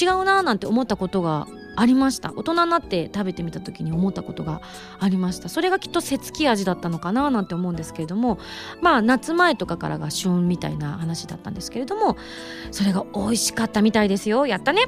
[0.00, 2.32] 違うなーなんて思ったことがありました。
[2.36, 4.60] 大人になって食べてみた時に思ったことが
[4.98, 5.48] ありました。
[5.48, 8.38] それがきっとせつき味だったのかななんて思うんですけれども
[8.80, 12.16] まあ夏前とかからが旬みたいな話だったんですけれども
[12.70, 14.46] それが美味しかったみたいですよ。
[14.46, 14.86] やったね。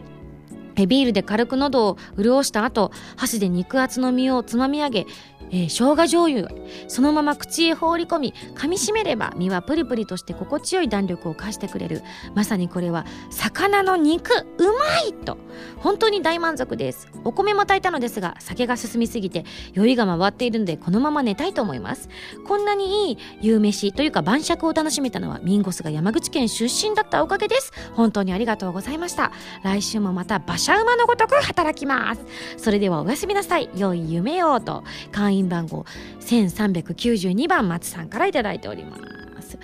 [0.77, 5.07] ビールで軽く喉を潤した後箸で肉厚の身をつまみ上げ
[5.51, 6.49] えー、生姜醤油
[6.89, 12.03] そのまま口へ放り込み噛みしめれば身はプリプリとして心地よい弾力を貸してくれる。
[12.35, 15.39] まさにこれは魚の肉うまいと
[15.79, 17.09] 本当に大満足です。
[17.25, 22.09] お米も炊いたのですが酒が進みすぎて酔いが回っているのでこのまま寝たいと思います。
[22.47, 27.73] こんなにいい夕飯というか晩酌を楽しめたのはミンゴスが山口県出身だったおかげです。
[27.95, 29.33] 本当にありがとうございました。
[29.63, 32.23] 来週もまた馬車馬のごとく働きます。
[32.57, 33.71] それではおやすみなさい。
[33.77, 34.83] 良い夢をと。
[35.13, 35.85] 会員員番号
[36.21, 38.97] 1392番松さんから頂いておりま
[39.43, 39.59] す。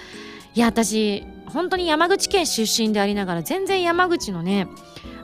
[0.54, 4.68] いや私本当に山口県出身でありながら全然山口のね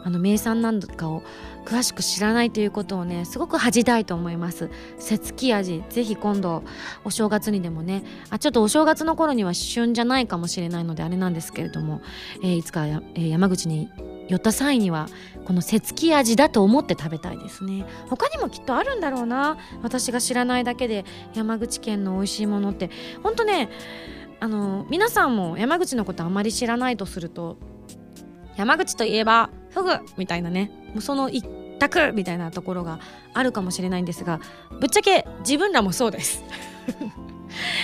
[0.05, 1.23] あの名産なんかを
[1.69, 4.71] 詳しく知らないということをねすごく恥じたいと思います。
[4.97, 5.85] せつき味。
[5.91, 6.63] ぜひ今度
[7.05, 12.01] お正月にでもねあちょっとお正月の頃には旬じゃないかもしれないのであれなんですけれども、
[12.43, 13.91] えー、いつか、えー、山口に
[14.29, 15.09] 寄った際には
[15.45, 17.85] このせつき味だと思って食べたいですね。
[18.09, 19.59] 他にもきっとあるんだろうな。
[19.83, 21.05] 私が知らないだけで
[21.35, 22.89] 山口県の美味しいものって。
[23.23, 23.69] ほんとね
[24.41, 27.59] あの皆さんも山口のことあまり知らないとすると
[28.57, 30.71] 山口といえばフグみたいなね。
[30.89, 31.47] もうその一
[31.79, 32.99] 択みたいなところが
[33.35, 34.41] あるかもしれないんですが
[34.81, 36.43] ぶっちゃけ自分らもそうです。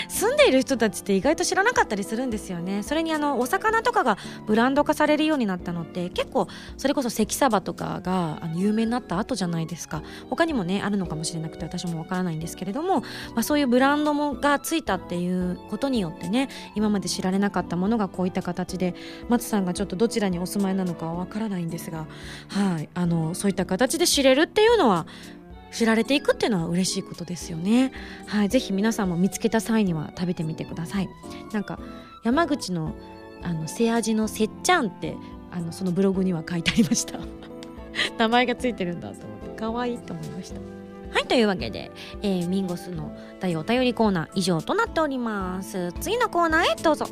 [0.09, 2.83] 住んでいる人たちって意外と知らなかったりするんですよね。
[2.83, 10.03] それにあのお魚とかがブランド化されるようになったのって結構それこそ関サバとかがあの有名になった後じゃないですか。
[10.31, 18.95] 他にもねあるのかもしれなくて私もわからないんですけれども、まあ、そういうブランドもがついたっていうことによってね今まで知られなかったものがこういった形で
[19.29, 22.07] 松さんがちょっとどちらにお住まいなのかはわからないんですが、
[22.49, 25.07] はい、あのそういった形で知れるっていうのは
[25.75, 27.93] 知られていくっていうのは嬉しいことですよね。
[28.27, 31.09] はい、ぜひ皆さんも見つけた際には食べてみてください。
[31.53, 31.79] なんか
[32.23, 32.95] 山口の
[33.43, 35.17] あのせ味のせっちゃんって
[35.51, 37.19] あのそのブログには書いてありました。
[38.19, 40.61] 名前がついてるんだと思って可愛いと思いました。
[41.13, 41.91] はい、というわけで、
[42.23, 45.93] えー、ミンゴスの大お便りコーナー以上となっております。
[46.01, 47.07] 次のコーナーへどうぞ。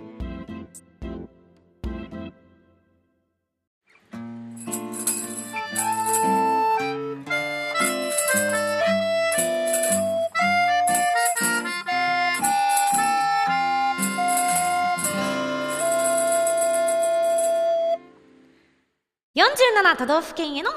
[19.72, 20.76] 47都道府県への道。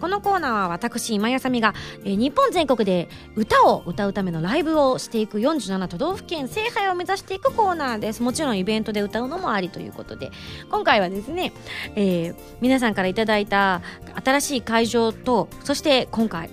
[0.00, 8.22] このコーナーは私今やさみが、えー、日本全国で歌を歌うためのライブをしていく47都道府県制覇を目指していくコーナーです。
[8.22, 10.30] もちろんイベントで歌うのもありということで。
[10.70, 11.52] 今回はですね、
[11.96, 13.82] えー、皆さんからいただいた
[14.24, 16.50] 新しい会場とそして今回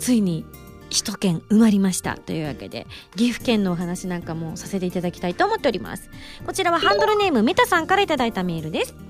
[0.00, 0.44] ついに
[0.88, 6.10] 首都圏埋まりましたというわけで岐阜県のお話なんかもさせていただきたいと思っております。
[6.44, 9.09] こちらはハンドルネームメタさんからいただいたメールです。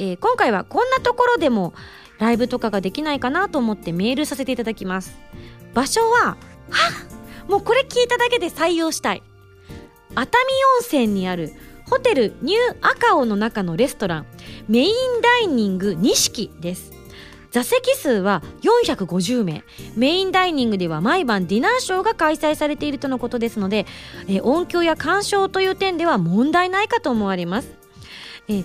[0.00, 1.74] えー、今回はこんなところでも
[2.18, 5.16] ライブとかができないかなと思ってメールさせていただきます。
[5.74, 6.36] 場所は
[6.70, 6.90] は
[7.48, 9.22] もうこれ聞いただけで採用したい。
[10.14, 10.42] 熱海
[11.04, 11.52] 温泉にある
[11.88, 14.26] ホテルニューアカオの中のレストラン。
[14.68, 16.92] メインダイニング錦です。
[17.50, 19.64] 座席数は450名。
[19.96, 23.86] メインダイニングでは毎晩ディナーショーが開催されているとのことですので、
[24.28, 27.72] え音響や鑑賞という点では問題ないかと思われます、
[28.48, 28.64] え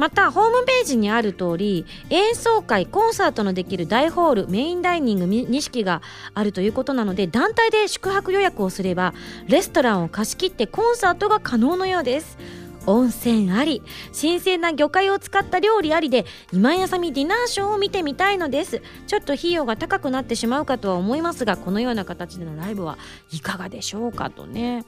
[0.00, 6.00] またホームページにある通り演奏会コンサートのできる大ホールメインダイニング錦が
[6.32, 9.12] あるということなので団体で宿泊予約をすれば
[9.46, 12.38] レストランを貸し切ってコンサートが可能のようです。
[12.86, 18.80] 温泉あり新鮮な魚介を使った料理ありで今やさみディナーショーを見てみたいのです。
[19.06, 22.96] ちょっと費用が高くなってしまうかとは思いますがこのような形でのライブは
[23.32, 24.86] いかがでしょうかとね。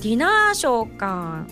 [0.00, 1.46] ディナーショーか。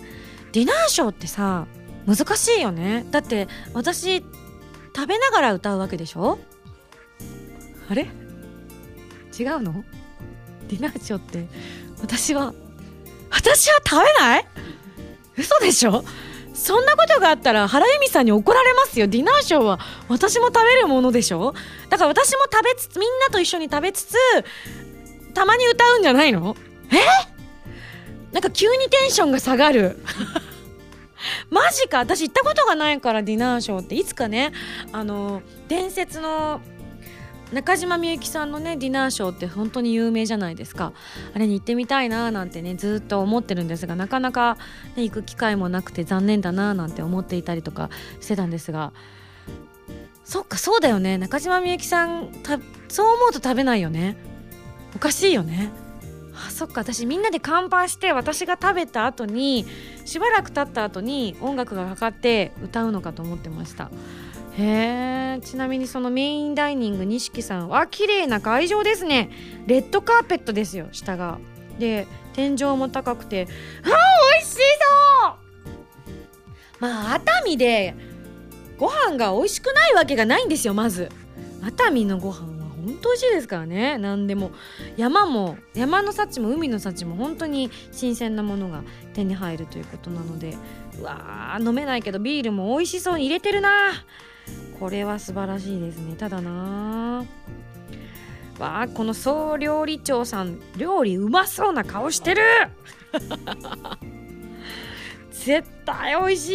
[0.51, 1.69] ディナーショーってさ
[2.09, 3.05] 難しいよね。
[3.11, 4.25] だって私
[4.97, 6.39] 食べながら歌うわけでしょ？
[7.91, 8.09] あれ？
[9.39, 9.85] 違うの？
[10.69, 11.47] ディナーショーって
[12.01, 12.55] 私は
[13.31, 14.47] 私は食べない？
[15.37, 16.03] 嘘でしょ？
[16.55, 19.07] そんなことがあったら原由美さんに怒られますよ。
[19.07, 21.55] ディナーショーは私も食べるものでしょ？
[21.91, 24.17] だから私も食べつつみんなと一緒に食べつつ
[25.35, 26.57] たまに歌うんじゃないの？
[26.91, 26.97] え？
[28.33, 30.03] なんか急にテンションが下がる。
[31.51, 31.99] マジか。
[31.99, 33.95] 私行ったことがないからディナーショーって。
[33.95, 34.53] いつかね
[34.93, 36.61] あの伝説の
[37.53, 40.93] 中島みゆきさんのねディナーショーって本当に有名じゃないですか。
[41.35, 44.59] あれに行ってみたいななんてねずっと思ってるんですがなかなか、
[44.97, 47.89] ね、行く機会もなくて残念だななんて思っていたりとか
[48.21, 48.93] してたんですが。
[50.25, 51.17] そっかそうだよね。
[51.17, 52.29] 中島みゆきさん
[52.89, 54.19] そう思うと食べないよね。
[54.95, 55.71] おかしいよね。
[56.47, 56.83] あそっか。
[56.83, 59.67] 私みんなで乾杯して私が食べた後に
[60.05, 63.91] しばらく経った後に音楽がかかって歌うのかと思ってました。
[64.57, 69.31] へえちなみにそのメインダイニング錦さんは綺麗な会場ですね。
[69.67, 71.39] レッドカーペットですよ下が。
[71.79, 73.47] で天井も高くて
[73.83, 73.91] あ美
[74.41, 74.61] 味しそう。
[76.81, 77.95] まあ熱海で
[78.79, 81.11] ご飯が美味しくないわけがないんですよまず。
[81.63, 82.58] 熱海のご飯
[82.89, 83.99] 本当美味しいですからね。
[83.99, 84.51] 何でも。
[84.97, 90.57] 山も山の幸も海の幸も本当に新鮮なものが手に入るということなので。
[90.99, 93.93] うわー飲めないけどビールも美味しそうに入れてるな。
[94.81, 96.17] これは素晴らしいですね。
[96.17, 97.25] ただな
[98.59, 102.43] わあこの総料理長さん料理うまそうな顔してる。
[105.31, 106.51] 絶対美味し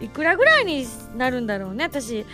[0.00, 0.06] い。
[0.06, 1.84] いくらぐらいになるんだろうね。
[1.84, 2.24] 私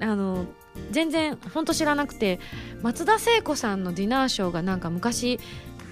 [0.00, 0.46] あの
[0.90, 2.40] 全然ほんと知らなくて
[2.82, 5.38] 松田聖子さんのディナーショーがなんか昔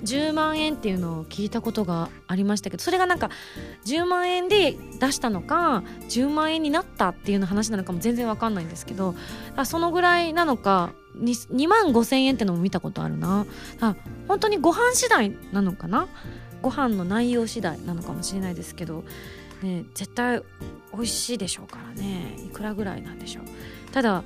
[0.04, 3.30] 10万円っていうのを聞いたことがありましたけどそれがなんか
[3.86, 9.14] 10万円で出したのか10万円になったっていうの話なのかも全然わかんないんですけど
[9.64, 13.46] そのぐらいなのか 2, 2万5千円ってのも見たことあるな。
[13.80, 16.08] あ本当にご飯次第なのかな？
[16.60, 19.04] ご飯の内容次第なのかもしれないですけど、
[19.62, 20.42] ね、絶対
[20.92, 22.36] 美味しいでしょうからね。
[22.44, 23.44] いくらぐらいなんでしょう。
[23.92, 24.24] ただ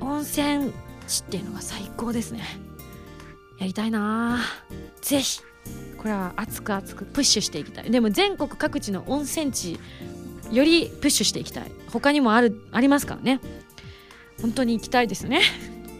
[0.00, 0.72] 温泉
[1.06, 2.44] 地っていうのが最高ですね。
[3.58, 4.40] やりたいな。
[5.00, 5.40] ぜひ。
[5.98, 7.90] これは熱く熱くプッシュしていきたい。
[7.90, 9.78] でも全国各地の温泉地
[10.50, 11.70] よりプッシュしていきたい。
[11.92, 13.40] 他にもあるありますからね。
[14.40, 15.42] 本当に行きたいですね。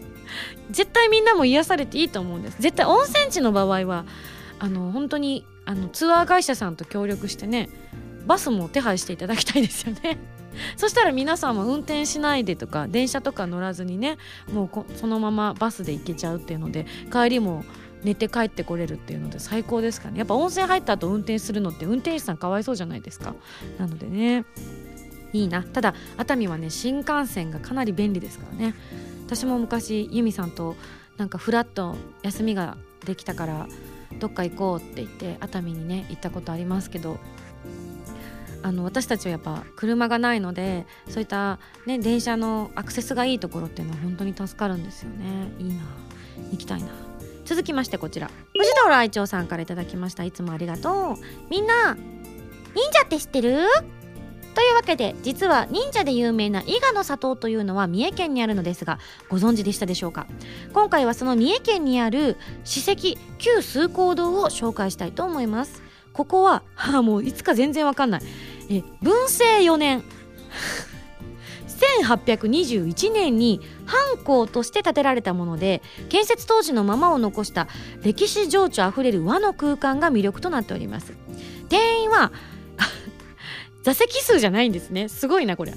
[0.70, 2.56] 絶対みんなも癒されていいと思うんです。
[2.60, 4.06] 絶対温泉地の場合は
[4.58, 7.68] あの本当にあのツアー会社さんと協力してね
[8.26, 10.18] バスも手配していただきたいですよね。
[10.76, 14.18] そしたら皆さんも運転しないでとか電車とか乗らずにね
[14.52, 17.64] もうそのままバスで行けちゃうっていうので帰りも
[18.02, 20.18] 寝て帰ってこれるっていうので最高ですかね。
[20.18, 23.34] やっぱ温泉入った後運転するのって運転手さんかわいそうじゃないですか。
[23.78, 24.44] なのでね
[25.32, 25.62] いいな。
[25.62, 28.74] ただ熱海はね新幹線がかなり便利ですからね。
[29.26, 30.76] 私も昔由美さんと
[31.18, 33.68] なんかフラッと休みができたから
[34.18, 37.18] どっか行こうって言って熱海にね行ったことありますけど
[38.62, 45.52] あの私たちはやっぱ車がないのでそういった、ね、電車のアクセスがいいところっていうのは本当に助かるんですよね。
[45.58, 45.82] いいな。
[46.52, 46.88] 行きたいな。
[47.44, 48.30] 続きましてこちら。
[48.56, 50.24] 藤原愛鳥さんから頂きました。
[50.24, 51.48] いつもありがとう。
[51.48, 53.66] みんな忍者って知ってる？
[54.54, 60.26] というわけで実は忍者で有名な伊賀の里というのは三重県にあるのですがご存知でしたでしょうか？
[60.72, 65.82] 今回はその三重県にある史跡旧崇光堂を紹介したいと思います。
[66.12, 68.22] ここ、はあ、もういつか全然わかんない。
[68.70, 70.02] え文政4年。
[71.80, 75.80] 1821年に藩校として建てられたもので
[76.10, 77.68] 建設当時のままを残した
[78.02, 81.14] 歴史情緒あふれる和の空間が魅力となっております。
[81.68, 82.32] 定員は
[83.82, 85.08] 座席数じゃないんですね。
[85.08, 85.74] すごいなこれ。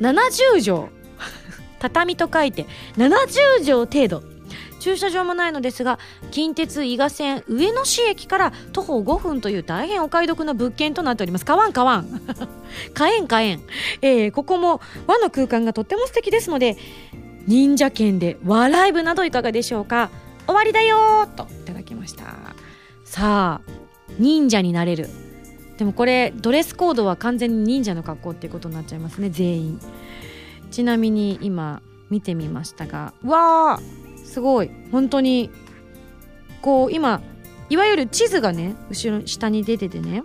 [0.00, 0.90] 70畳。
[1.80, 4.39] 畳と書いて70畳程度。
[4.80, 6.00] 駐車場もないのですが
[6.32, 11.44] 近鉄伊賀線上野市駅から徒歩5分という大変お買い得な物件となっております。
[11.44, 12.20] 買わん買わん。
[12.94, 13.60] 買えん買えん、
[14.02, 16.76] えー、ここも和の空間がとっても素敵ですので
[17.46, 20.10] 忍者券で和ライブなどいかがでしょうか。
[20.46, 22.24] 終わりだよといただきました。
[23.04, 23.70] さあ
[24.18, 25.08] 忍者になれる。
[25.78, 29.80] でもこれドレスコードは完全に忍者の格好っていうことになっちゃいますね全員。
[30.70, 33.80] ちなみに今見てみましたがわあ
[34.30, 34.70] すごい。
[34.92, 35.50] 本当に
[36.62, 37.20] こう今
[37.68, 40.22] いわゆる地図がね後ろ下に出ててね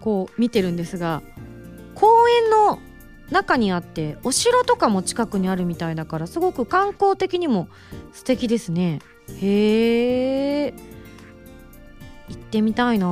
[0.00, 1.22] こう見てるんですが
[1.94, 2.78] 公園の
[3.30, 7.68] 中にあってお城とかも近くにあるみたいだからすごく観光的にも
[8.12, 9.00] 素敵ですね。
[9.40, 10.74] へえ
[12.28, 13.08] 行ってみたいな。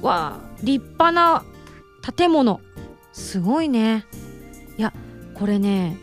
[0.00, 1.44] わあ立派な
[2.16, 2.60] 建物。
[3.12, 4.06] すごいね。
[4.76, 4.92] いや
[5.34, 5.98] これね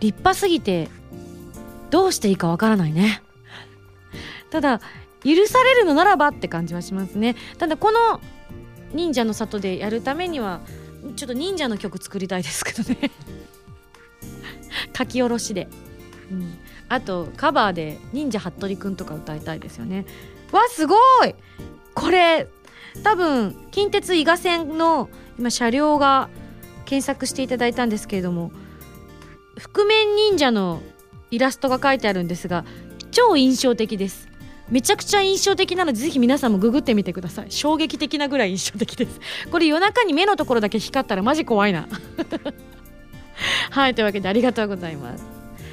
[0.00, 0.88] 立派すぎて
[1.92, 3.22] どうしていいかわからないね。
[4.50, 4.80] ただ
[5.24, 7.36] 許されるのならばって感じはしますね。
[7.58, 8.20] ただこの
[8.92, 10.60] 忍者の里でやるためには
[11.16, 13.10] ちょっと忍者の曲作りたいですけどね。
[14.96, 15.68] 書き下ろしで、
[16.30, 20.06] うん、あとカバーで忍者服部くんとか歌いたいですよね。
[20.50, 21.34] わすごい！
[21.94, 22.48] これ
[23.04, 26.30] 多分近鉄伊賀線の今車両が
[26.86, 28.50] 検索していただいたんですけれども
[29.58, 30.82] 覆面忍者の
[31.32, 32.64] イラストが書いてあるんですが
[33.10, 34.28] 超印象的です。
[34.70, 37.50] めちゃくちゃ印象的なのでぜひ皆さんもググってみてください。
[37.50, 39.20] 衝撃的なぐらい印象的です。
[39.50, 41.88] これ夜中に目のところだけ光ったらマジ怖いな。
[43.70, 45.24] はいというわけでありがとうございます。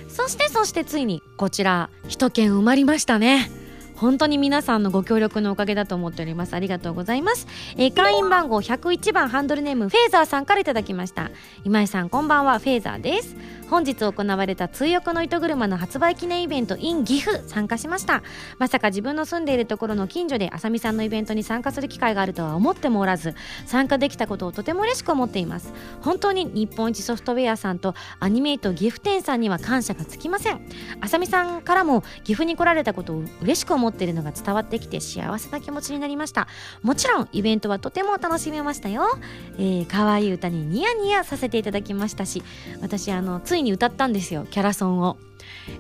[0.10, 3.52] そしてそしてついにこちら一件埋まりましたね。
[4.00, 6.54] 本当に皆さんのご協力のおかげだと思っております。
[6.54, 11.32] ありがとうございます、えー、会員番号101番ハンドルネームフェーザーさんからいただきました。
[11.66, 13.36] 今井さんこんばんはフェーザーです。
[13.70, 18.24] 本日行われた通訳の糸車の発売記念イベント in 岐阜参加しました。
[18.58, 23.36] まさか自分の住んでいるところの近所であさみさんのイベントに参加する機会があるとは思ってもおらず
[23.68, 25.72] 参加できたことをとても嬉しく思っています。
[26.02, 30.62] 本当に日本一ソフトウェアさんとアニメイト岐阜店さんには感謝がつきません。
[31.02, 36.48] あさみさんからも岐阜に来られたことを嬉しく思っているのが伝わってきて幸せな気持ちになりました。
[36.82, 39.18] もちろんイベントはとても楽しめましたよ、
[39.58, 42.44] えー、可愛い歌にニヤニヤさせていただきましたし
[42.82, 44.46] 私あのついに歌ったんですよ。
[44.50, 45.18] キャラソンを。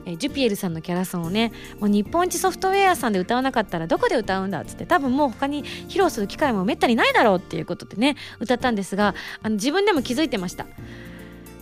[0.05, 10.65] えー、ジュピエルさんのキャラソンをねもう日本一ソフトウェアさんで歌わなかったらどこで歌うんだっつって多分もう他に披露する機会もめったにないだろうっていうことでね歌ったんですがあの自分でも気づいてました。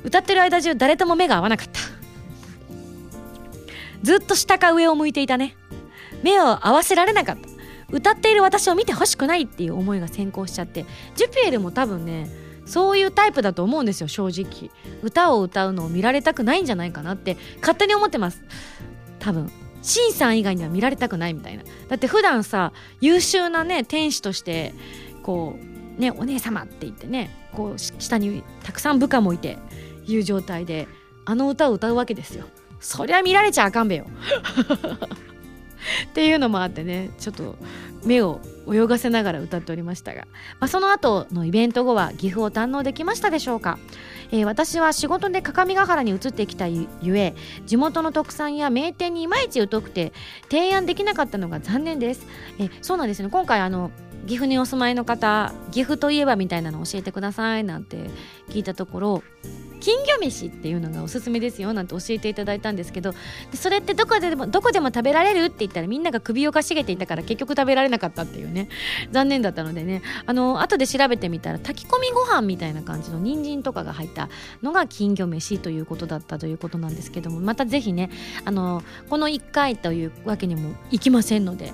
[0.03, 1.79] 歌ってる間中誰とも目が合わなかった。
[4.03, 5.57] ずっと下か上を向いていたね。
[6.27, 7.47] 目を合わせられなかった。
[7.89, 10.85] 歌っている私を見てほしくないっていう思いが先行しちゃって。
[11.15, 12.29] ジュピエルも多分ね
[12.65, 14.69] そういうタイプだと思うんですよ正直。
[15.01, 18.43] 歌を歌うのを見られたくないんじゃないかなって勝手に思ってます。
[19.19, 19.49] 多分。
[19.81, 21.63] シンさん以外には見られたくないみたいな。
[21.87, 24.73] だって普段さ優秀なね天使として
[25.23, 25.55] こ
[25.97, 29.57] うねお姉様って言ってねこう下にたくさん部下もいて
[30.05, 30.89] いう状態で
[31.25, 32.45] あの歌を歌うわけですよ。
[32.81, 34.07] そりゃ見られちゃあかんべよ。
[36.05, 37.55] っていうのもあってねちょっと
[38.05, 38.39] 目を
[38.71, 40.21] 泳がせながら歌っておりましたが、
[40.59, 43.79] まあ、その後のイベント後は岐阜を堪能できましたでしょうか、
[44.31, 47.33] えー、私は仕事で各務原に移ってきたゆえ
[47.65, 50.13] 地元の特産や名店にいまいち疎くて
[50.49, 52.25] 提案できなかったのが残念です、
[52.59, 53.29] えー、そうなんですね。
[53.29, 53.91] 今回あの
[54.27, 58.09] 岐阜にお住まいの方岐阜といえばみたいなのを教えてくださいなんて
[58.49, 59.23] 聞いたところ
[59.79, 63.13] 金魚飯っていうのがおすすめですよなんて教えていただいたんですけど
[63.53, 68.69] それってどこでもどこでも食べられるって言ったらみんなが首をかしげていたから結局食べられなかったっていうね
[69.11, 70.01] 残念だったのでね。
[70.25, 74.29] あの後で調べてみたら炊き込みご飯みたいな感じの人参とかが入った
[74.61, 78.09] のが金魚飯ということだったということなんですけどもまたぜひね
[78.45, 81.73] あのこの1回というわけにもいきませんので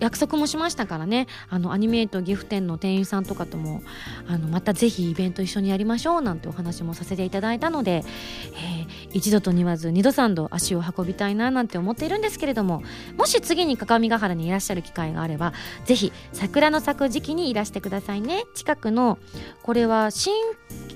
[0.00, 3.82] 約束もしましたからねあのアニメート岐阜店の店員さんとかとも
[4.28, 12.82] あのまたぜひイベント一緒にやりましょうなんてお話もさせていただいたので、えー、一度と言わず二度三度足を運びたいななんて思っているんですけれども
[13.16, 15.52] もし次に各務原にいらっしゃる機会があれば
[15.84, 18.44] ぜひ桜の咲く時期にいらしてくださいね。
[18.54, 19.18] 近くの
[19.62, 20.34] これは新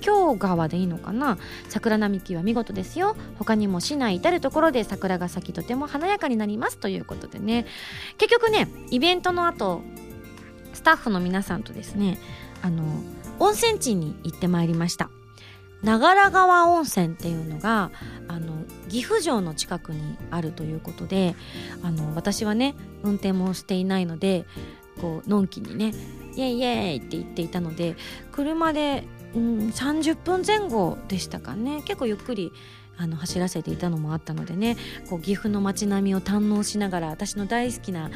[0.00, 1.38] 京川でいいのかな？
[1.68, 3.16] 桜並木は見事ですよ。
[3.38, 7.66] 他にも市内至る所で桜が咲きとても華やかになりますということでね。
[8.18, 9.82] 結局ねイベントの後
[10.72, 12.18] スタッフの皆さんとですね
[12.62, 12.84] あの
[13.39, 15.11] 温泉地に行ってまいりました。
[15.82, 17.91] 長良川温泉っていうのが
[18.26, 21.37] あの岐阜城の近くにあるということで
[21.82, 24.47] あの私はね運転もしていないので
[25.01, 25.93] こうのんきにね
[26.37, 27.97] イエイイエイって言っていたので
[28.32, 29.05] 車で、
[29.35, 31.82] うん、30分前後でしたかね。
[31.82, 32.51] 結構ゆっくり
[32.97, 34.76] あの走らせていたのもあったのでね
[35.09, 38.11] こう岐阜の街並みを堪能しながら私の大好きな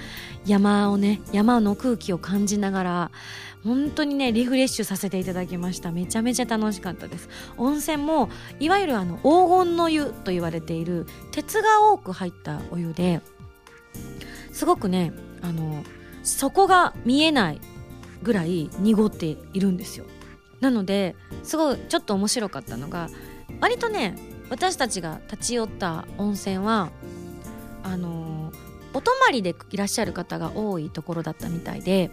[0.47, 3.11] 山をね山の空気を感じながら
[3.64, 5.91] 本当にねリフレッシュさせていただきました。
[5.91, 7.29] めちゃめちゃ楽しかったです。
[7.57, 8.29] 温泉も
[8.61, 13.20] いわゆるあの黄金の湯と言われている鉄が多く入ったお湯で
[14.53, 15.12] すごくね
[15.43, 15.83] あの
[16.22, 17.61] 底が見えない
[18.22, 20.05] ぐらい濁っているんですよ。
[20.61, 23.09] なのですごいちょっと面白かったのが
[23.61, 24.16] 割とね
[24.51, 26.91] 私たちが立ち寄った温泉は
[27.83, 28.53] あの
[28.95, 32.11] お泊まりでいらっしゃる方が多いところだったみたいで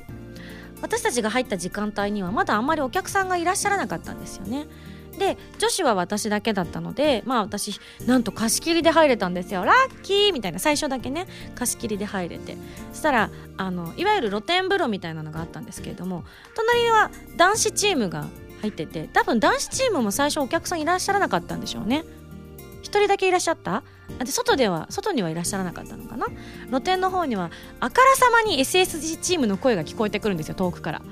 [0.82, 4.68] 私たちが入った時間帯にはまだあんまりお客さんがいらっしゃらなかったんですよね。
[5.18, 9.64] で女子は私だけだったのでまあ私なんと貸し切りで入れたんですよ。
[9.64, 10.34] ラッキー!
[10.34, 11.26] みたいな最初だけね
[11.56, 12.58] 貸し切りで入れて。
[12.92, 18.28] そしたらあのいわゆる露天風呂みたいなのがあったんですけれども隣は男子チームが
[18.60, 22.04] 入ってて多分男子チームも最初お客さんいらっしゃらなかったんでしょうね。
[22.86, 23.84] 1人だけいらっしゃった？
[24.20, 26.28] で外では外にはいらっしゃらなかったのかな？
[26.68, 31.02] 露店の方にはあからさまに SSG チームの声が聞こえてくるんですよ遠くから。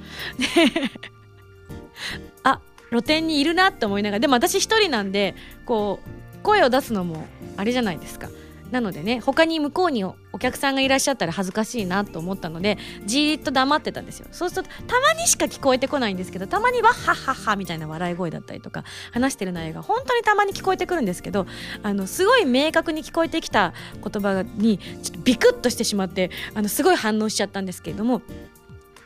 [2.43, 2.59] あ
[2.89, 4.19] 露店にいるなって思いながら。
[4.19, 7.25] でも私1人なんでこう声を出すのも
[7.57, 8.29] あれじゃないですか。
[8.73, 21.45] なのでね他に向こうにお客さんがいらっしゃったら恥ずかしいなと思ったのでじーっと黙ってたんですよそうするとたまにしか聞こえてこないんですけどたまにはハッハッハみたいな笑い声だったりとか話してる内容が本当にたまに聞こえてくるんですけど
[21.83, 28.23] あのすごい明確に聞こえてきた言葉にちょっとビクッとしてしまってあのすごい反応しちゃったんですけれども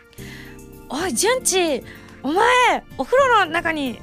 [0.87, 1.83] 「おい純ち
[2.23, 2.45] お前
[2.97, 3.99] お風呂の中に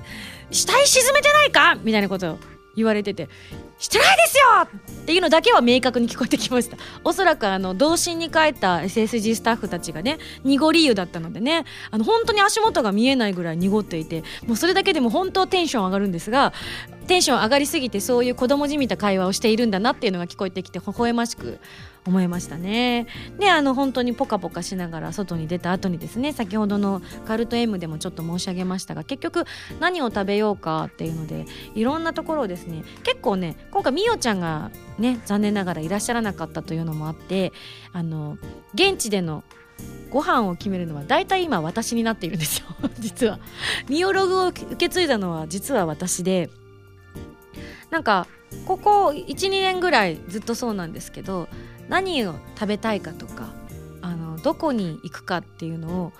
[0.51, 2.39] 死体沈めてないか?」みたいなことを
[2.77, 3.29] 言われてて
[3.79, 4.45] してないですよ!
[5.03, 6.77] っていうのだけは明確に聞こえてきました。
[7.03, 16.53] おそらくあの童心に帰った SSG スタッフたちがね濁り湯だったのでねあの本当に足元が見えないぐらい濁っていてもうそれだけでも本当テンション上がるんですが
[17.05, 21.59] テンション上がりすぎてそういう子供じみた会話をしているんだなっていうのが聞こえてきて微笑ましく
[22.07, 23.07] 思いましたね。
[23.39, 29.45] であの本当にポカポカしながら外に出た後にですね先ほどのカルト M でもちょっと申し上げましたが結局
[29.81, 37.53] 何を食べようかっていうのでいろんなところをですね結構ね今回みおちゃんがね残念ながらいらっしゃらなかったというのもあって
[37.93, 38.37] あの
[38.75, 39.45] 現地での
[40.11, 42.67] ご飯を決めるのは大体今私になっているんですよ
[43.01, 43.39] 実は
[43.89, 46.51] ミオログを受け継いだのは実は私で
[47.95, 48.27] なんか
[48.67, 51.47] ここ12年ぐらいずっとそうなんですけど
[51.89, 53.53] 何を食べたいかとか
[54.07, 56.13] あのどこに行くかっていうのを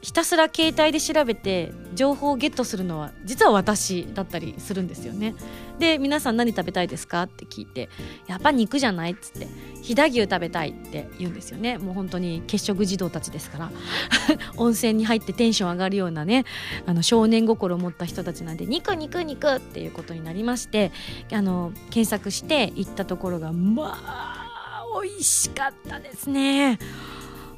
[0.00, 5.34] ひたすら携帯で調べて情報をゲットするのは実は私だったりするんですよね。
[5.80, 7.24] で皆さん何食べたいですか？
[7.24, 7.88] って聞いて
[8.28, 9.12] やっぱ肉じゃない？
[9.12, 9.48] っつって
[9.82, 11.78] 飛騨牛食べたいって言うんですよね。
[11.78, 13.72] もう本当に血色児童たちですから。
[14.56, 16.44] 温泉に入ってテンション上がるようなね
[16.86, 20.92] あの少年心を持った人たちなんで肉肉肉っていうことになりまして
[21.32, 26.78] あの検索して行ったところがまあ美味しかったですね。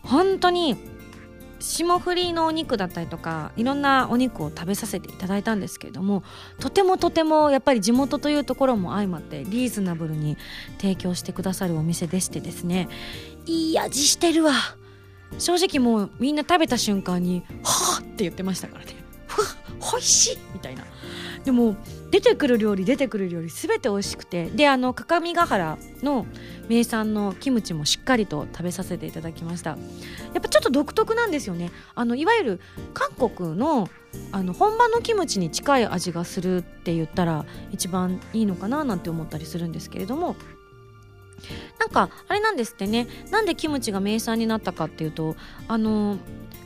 [0.05, 0.77] 本当に
[1.61, 6.23] 霜降りのお肉だったりとかいろんなお肉を食べさせていただいたんですけれども
[6.61, 10.37] とてもとてもやっぱり地元というところも相まってリーズナブルに
[10.79, 12.89] 提供してくださるお店でしてですね
[13.47, 14.53] いい味してるわ
[15.39, 18.95] 正直もうみんな食べた瞬間に「はあ!」って言ってましたからね
[19.27, 19.47] 「ふわ
[19.95, 20.85] おいしい!」みたいな
[21.45, 21.77] でも
[22.15, 24.45] 出てくる料理出てくる料理全て美味しくて。
[24.45, 26.27] であの各務原の
[26.69, 29.71] 名産のキムチもしっかりと食べさせていただきました。
[29.71, 29.77] や
[30.39, 31.73] っぱちょっと独特なんですよね。
[31.97, 32.61] あのいわゆる
[32.93, 33.89] 韓国の
[34.31, 40.37] あの本場のキムチに近い味がするって言ったら一番いいのかななんて思ったりするんですけれども。
[41.81, 43.09] なんかあれなんですってね。
[43.33, 45.35] なんでキムチが名産になったかっていうと
[45.67, 46.19] あの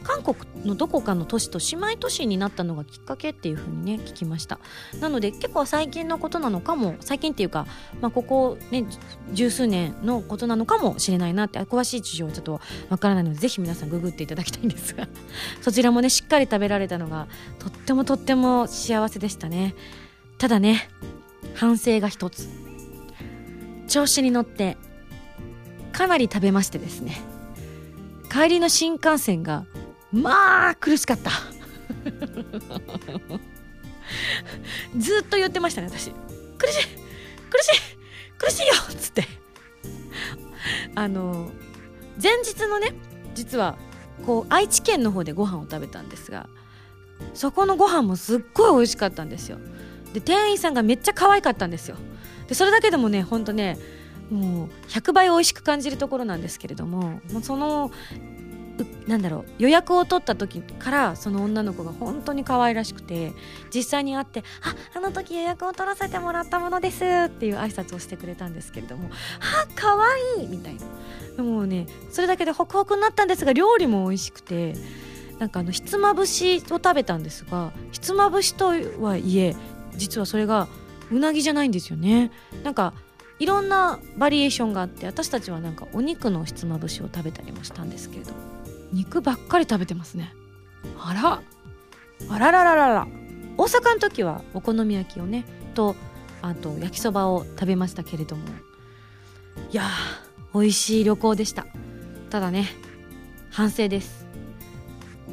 [0.08, 4.58] 韓国のどこかの都市と姉妹都市になったのがきっかけっていう風にね聞きました。
[5.00, 7.66] なので結構最近のことなのかも最近っていうか、
[8.00, 8.86] まあ、ここね
[9.34, 15.06] 十数年のことなのかもしれないなって詳しい事情はちょっとわからないのでぜひ皆さんググっていただきたいんですが
[15.60, 17.28] そちらもねしっかり食べられたのが
[17.58, 19.74] とってもとっても幸せでしたね。
[20.38, 20.88] ただね
[21.54, 22.48] 反省が一つ。
[23.88, 24.78] 調子に乗って
[25.92, 27.20] かなり食べましてですね。
[28.30, 29.64] 帰りの新幹線が
[30.12, 31.30] まあ苦しかった。
[34.96, 36.10] ずっと言ってましたね私。
[36.58, 36.86] 苦しい
[37.50, 37.80] 苦しい
[38.38, 39.24] 苦しいよっつって。
[40.94, 41.50] あの
[42.20, 42.94] 前日のね
[43.34, 43.76] 実は
[44.26, 46.48] こう愛知県の方でご飯を食べたんですが
[47.34, 49.58] そこのご飯もすっごい美味しかったんですよ。
[50.12, 51.96] で店員さんがめっちゃ可愛かったんですよ。
[52.48, 53.78] でそれだけでもねほんとね
[54.30, 57.90] もう100倍美味しく感じるところなんですけれどももうその
[59.06, 63.32] なんだろう予約を取った時からその女の子が本当に可愛らしくて
[63.74, 69.10] 実際に会って「ああの時予約を取らせてもらったものです」っていう挨拶をしてくれたんですけれども
[69.40, 69.96] 「あ可
[70.36, 70.76] 愛いみたい
[71.36, 71.42] な。
[71.42, 74.74] もうねそれだけでホクホクになったんですが料理も美味しくて
[75.38, 79.54] なんかあのひつまぶしを食べたんですがひつまぶしとはいえ
[79.96, 80.66] 実はそれが
[81.10, 82.30] うなぎじゃないんですよね。
[82.64, 82.92] なんか
[83.38, 88.38] いろんなバリエーションがあって私たちはなんかお肉のひつまぶしを食べたりもしたんですけれども。
[88.92, 90.34] 肉ばっかり食べてますね。
[90.98, 91.42] あら。
[92.30, 93.06] あららららら。
[93.56, 95.96] 大阪の時はお好み焼きをねと
[96.42, 98.42] あと焼きそばを食べましたけれども。
[99.70, 101.66] いやー美味しい旅行でした。
[102.30, 102.66] ただね
[103.50, 104.26] 反省です。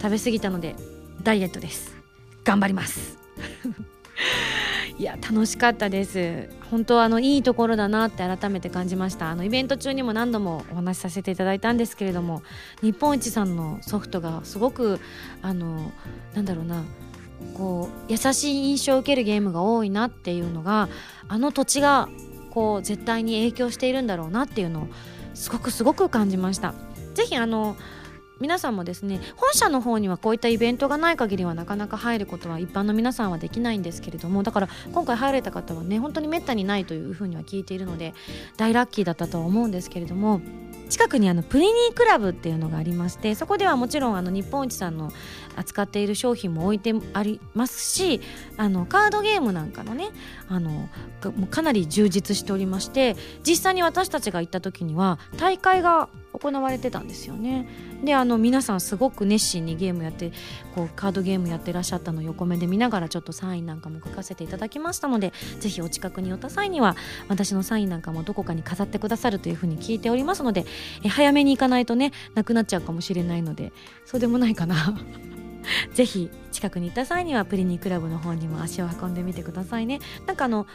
[0.02, 0.76] 食べ過ぎたので
[1.24, 1.96] ダイエットです。
[2.44, 3.18] 頑張ります。
[4.98, 12.44] いや楽しかったです本当あのいいところだなって改めて感じましたあのイベント中にも何度もお話しさせていただいたんですけれども
[12.82, 15.02] 日本一さんのソフトがすごく
[15.42, 15.92] あの
[16.34, 16.84] なんだろうな
[17.56, 20.88] こう優しい印象を受けるゲームが多いなっていうのが
[21.28, 22.08] あの土地が
[22.52, 24.88] こう絶対に影響しているんだろうなっていうのを
[25.34, 26.74] すごくすごく感じました。
[27.14, 27.76] ぜひあの
[28.40, 38.14] 皆さんもですね本社の方にはこういったイベントがない限りはなかなか入ることは一般の皆さんはできないんですけれどもだから今回入れた方はね本当にめったにないというふうには聞いているので
[38.58, 40.42] 大ラッキーだったとは思うんですけれども
[40.90, 45.12] 近くにあのプリニークラブっていうのがありましてそこではもちろんあの日本一さんの
[45.56, 48.22] 扱っている商品も置いてありますし
[48.58, 50.10] あのカードゲームなんかのね
[50.48, 50.90] あのも
[51.46, 56.10] うかなり充実しておりまして実際に私たちが行った時には大会が
[56.40, 57.68] 行われてたんですよね。
[58.04, 60.32] であの皆さんすごく熱心にゲームやって
[60.76, 66.96] こうカードゲームやってらっしゃったのを横目で見ながらちょっとサインなんかも書かせていただきましたのでぜひお近くに寄った際には
[67.30, 70.66] 私のサインなんかもどこかに飾ってくださるというふうに聞いておりますので
[71.04, 73.72] え早めに行かないとねなくなっちゃうかもしれないので
[74.06, 74.96] そうでもないかな
[75.94, 80.68] ぜひ近くに行った際にはプリニークラブの方にも足を運んでみてくださいねなんかあの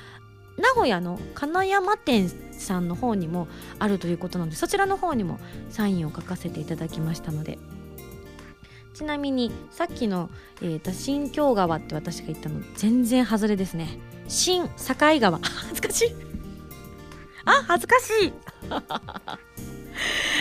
[0.57, 3.49] 名古屋の金山店さんの方にも
[3.79, 5.39] あるということなのでそちらの方にも
[5.71, 7.59] サインを書かせていただきましたので。
[9.01, 10.29] ちなみにさっきの、
[10.61, 13.99] えーと、新京川って私が言ったの全然外れですね。
[14.29, 15.41] 新境川。
[15.41, 16.15] 恥ずかしい。
[17.47, 18.33] あ恥ずかしい。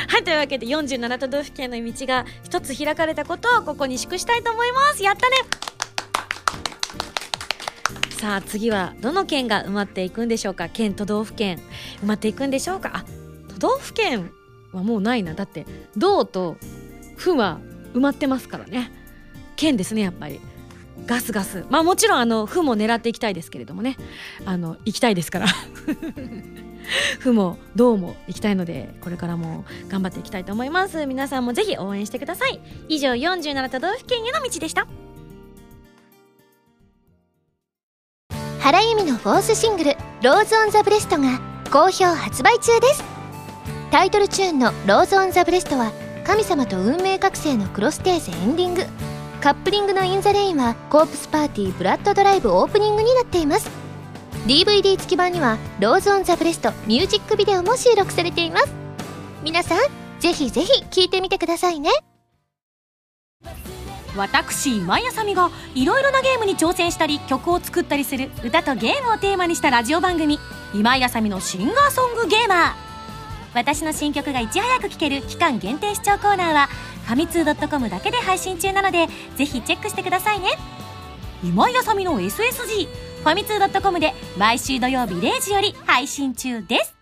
[0.07, 5.03] はいというわけで47都道府県の道が一つ開かれたことをここに祝したいと思います。
[5.03, 5.35] やったね。
[8.19, 10.67] さあ次はどの県が埋まっていくんでしょうか？
[10.67, 11.57] 県都道府県。
[12.03, 12.91] 埋まっていくんでしょうか？
[12.93, 13.05] あ
[13.47, 14.29] 都道府県
[14.73, 15.35] はもうないな。
[15.35, 15.65] だって
[15.95, 16.57] 「道」と
[17.15, 17.61] 「府」は
[17.93, 18.91] 埋まってますからね。
[19.55, 20.41] 県ですねやっぱり。
[21.05, 21.63] ガスガス。
[21.69, 23.95] まあもちろんあの「府」も狙っていきたいですけれどもね。
[24.45, 25.47] あの行きたいですから。
[27.19, 31.05] 府も道も行きたいのでこれからも頑張っていきたいと思います。
[31.05, 32.59] 皆さんもぜひ応援してください。
[32.89, 34.87] 以上47都道府県への道でした。
[38.61, 41.39] 原由美のフォースシングル「Rose on the breast」が
[41.71, 43.03] 好評発売中です。
[43.89, 45.91] タイトルチューンの「Rose on the breast」は
[46.25, 48.85] 神様と運命覚醒のクロステーゼエンディング。
[49.41, 53.69] カップリングの「In the Rain」はコープスパーティーブラッドドライブオープニングになっています。
[54.45, 58.67] DVD 付き版には「Rose on the breast」ミュージックビデオも収録されています。
[59.41, 59.79] 皆さん
[60.19, 61.89] ぜひぜひ聴いてみてくださいね。
[64.15, 70.39] 私今井あさみがいろいろなゲームに挑戦したり曲を作ったりする歌とゲームをテーマにしたラジオ番組
[70.73, 72.73] 「今井あさみのシンガーソングゲーマー」
[73.53, 76.69] 私の新曲がいち早く聴ける期間限定視聴コーナーは
[77.05, 80.49] ファミツー .com だけで配信中なのでぜひチェックしてくださいね。
[81.43, 82.87] 今井あさみの SSG
[83.23, 86.98] ファミツー .com で毎週土曜日0時より配信中です。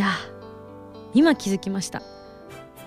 [0.00, 0.08] や
[1.14, 2.02] 今気づきました。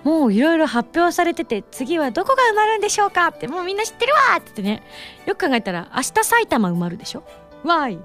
[0.02, 3.28] もういろいろ発表されてて次はどこが埋まるんでしょうか？
[3.28, 4.82] ってもうみんな知ってるわってってね。
[5.24, 7.22] よく考えたら明日埼玉埋まるでしょ？
[7.64, 7.98] わーい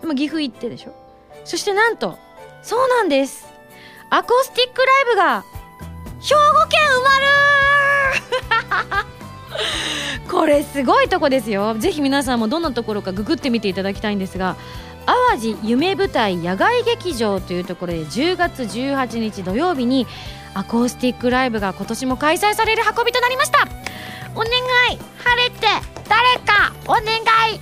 [0.00, 0.94] でも岐阜行ってでしょ？
[1.44, 2.18] そしてなんと
[2.62, 3.46] そうなんです。
[4.08, 5.44] アコースティックライブが
[6.22, 9.10] 兵庫県埋まる
[10.30, 11.74] これすごいとこですよ。
[11.78, 14.56] ぜひ皆さんもどんなところかググってみていただきたいんですが
[15.06, 20.06] 淡路夢舞台野外劇場というところで10月18日土曜日に
[20.54, 23.68] アコースティックライブが今年も開催される運びとなりました。
[24.34, 25.66] お願い晴れて
[26.08, 27.60] 誰かお願い。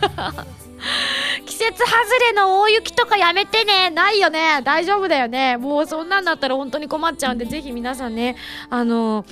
[1.46, 3.90] 季節外れの大雪とかやめてね。
[3.90, 4.60] ないよね。
[4.64, 5.56] 大丈夫だよね。
[5.58, 8.36] もうそんなんだったら本当に困っちゃうんでぜひ皆さんね
[8.70, 9.24] あの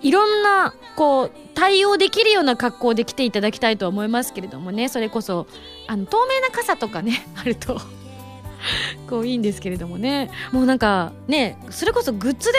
[0.00, 4.88] いろんなこう対応できるような格好で来ていただきたいと思いますけれどもね。
[4.88, 5.46] それこそ
[5.86, 7.80] あの透明な傘とかね あると
[9.08, 10.30] こういいんですけれどもね。
[10.52, 12.58] もうなんかねそれこそグッズで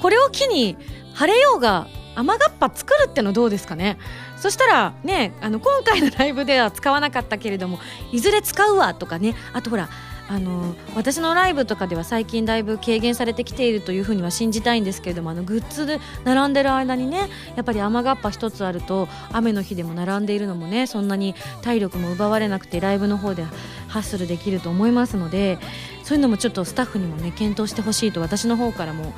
[0.00, 0.76] これを機に
[1.14, 3.98] 晴れようが雨がっぱ作るってのどうですかね。
[4.36, 7.78] そしたらねあの今回のライブでは使わなかったけれども
[8.12, 9.34] いずれ使うわとかね。
[9.52, 9.88] あとほら
[10.26, 23.44] あの私のライブとかでは最近だいぶ軽減されてきているというふうには信じたいんですけれどもあのグッズで並んでる間にねやっぱり雨がっぱ一つあると雨の日でも並んでいるのもねそんなに体力も奪われなくてライブの方で
[23.88, 25.58] ハッスルできると思いますので
[26.02, 29.12] そういうのもちょっとスタッフにもね検討してほしいと私の方からも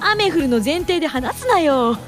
[0.00, 1.96] 雨降るの前提で話すなよ。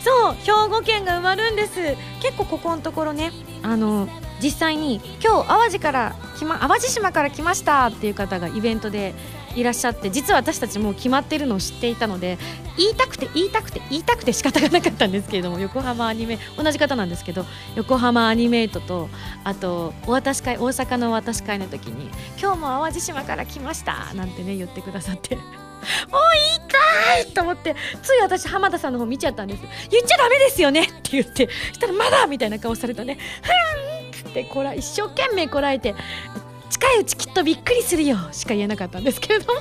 [0.00, 1.96] そう兵庫県が埋まるんです。
[2.20, 4.08] 結構ここのところねあの
[4.42, 9.14] 実際に今日淡路から来ま淡路島から来ましたっていう方がイベントで
[9.54, 12.38] いらっしゃって実は私たちもう決まってるのを知っていたので
[12.76, 19.08] 言いたくて言いたくて言いたくて仕方がなかったんですけれども横浜アニメ同じ方なんですけど横浜アニメイトと
[19.44, 25.38] あとお渡し会大阪のお渡し会の時に今日も淡路島から来ましたなんてね言ってくださって。
[26.10, 26.22] もう
[26.58, 29.62] 言いたいと思ってつい私浜田さんの方見ちゃったんです。
[29.90, 33.18] 言っちゃダメですよねって言ってしたらまだみたいな顔されたね。
[33.42, 34.05] ふん
[34.36, 35.94] てこら一生懸命こらえて
[36.68, 39.60] 近いうちきっとびっくりするよしか言えなかったんですけれども。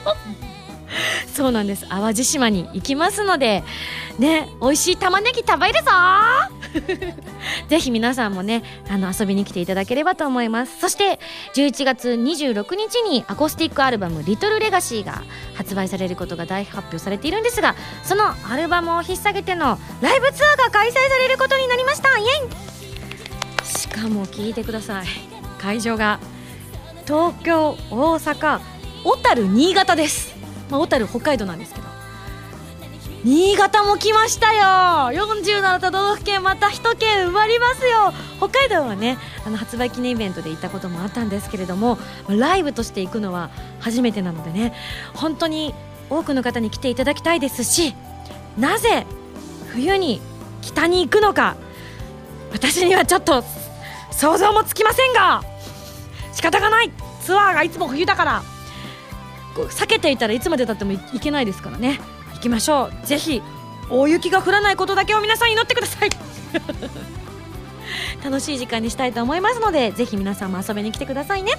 [1.34, 1.90] そうなんです。
[1.90, 3.64] 淡路島に行きますので
[4.20, 5.92] ね美味しい玉ねぎ食べるぞ。
[7.68, 10.80] ぜひ皆さんもねあの遊びに来ていただければと思います。
[10.80, 11.20] そして
[11.56, 15.24] 11月26日にアコースティックアルバム「リトルレガシーが
[15.56, 22.18] 発売されることが大発表されているんですがそのアルバムを引っ提げてのライブツアーが開催されることになりました。
[22.18, 22.26] イエ
[22.72, 22.75] イ。
[22.75, 22.75] し
[23.96, 25.06] かも聞いてください。
[25.58, 26.20] 会場が
[27.06, 28.60] 東京大阪
[29.04, 30.36] 小樽新潟です、
[30.70, 31.86] まあ、小樽北海道なんですけど。
[33.24, 34.62] 新潟も来ましたよ。
[35.12, 38.14] 47都道府県また1県埋まりますよ。
[38.38, 39.18] 北海道はね
[39.48, 44.74] あの発売記念イベントで行ったこともあったんですけれどもライブとして行くのは初めてなのでね
[45.16, 45.74] 本当に
[46.12, 47.96] 多くの方に来ていただきたいですし
[48.60, 49.08] なぜ
[49.72, 50.22] 冬に
[50.62, 51.56] 北に行くのか
[52.52, 53.44] 私にはちょっと
[54.18, 55.44] 想像もつきませんが
[56.34, 56.92] 仕方がない。
[57.22, 58.44] ツアーがいつも冬だから
[59.56, 62.00] 避けていたらいつまでたってもいいけないですからね。
[62.36, 63.08] 行きましょう。
[63.08, 63.42] ぜひ
[63.90, 66.10] 大雪が降らないことだけを皆さん祈ってください。
[68.24, 71.54] 楽しい時間にしたいと思いますのでぜひ皆さんも遊びに来てくださいね。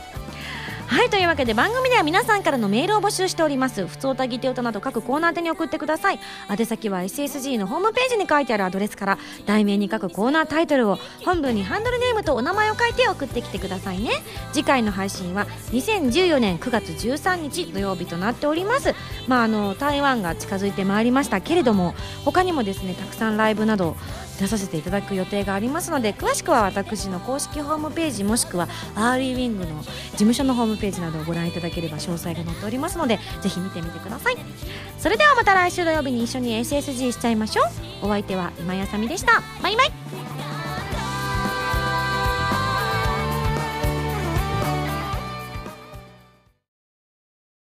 [0.86, 3.86] はいというわけで番組では皆さんからのメールを募集しております。
[3.88, 6.20] 普通歌ぎて歌など各コーナー宛に送ってください。
[6.48, 14.10] 宛先は SSG のホームページに書いてあるアドレスから題名に書くコーナータイトルを本文にハンドルネームとお名前を書いて送ってきてくださいね。
[14.52, 18.94] 次回の配信は2014年9月13日土曜日となっております。
[19.26, 23.96] まああの台湾が近づいてまいりましたけれども他にもですねたくさんライブなど
[24.38, 34.36] 出させていただく予定がありますので詳しくは私の公式ホームページもしくはアーリーウィングの事務所のホームページなどをご覧いただければ詳細が載っておりますのでぜひ見てみてください。
[34.98, 37.62] それではまた来週土曜日に一緒に SSG しちゃいましょ
[38.02, 38.06] う。
[38.06, 39.42] お相手は今やさみでした。
[39.62, 40.25] バイバイ。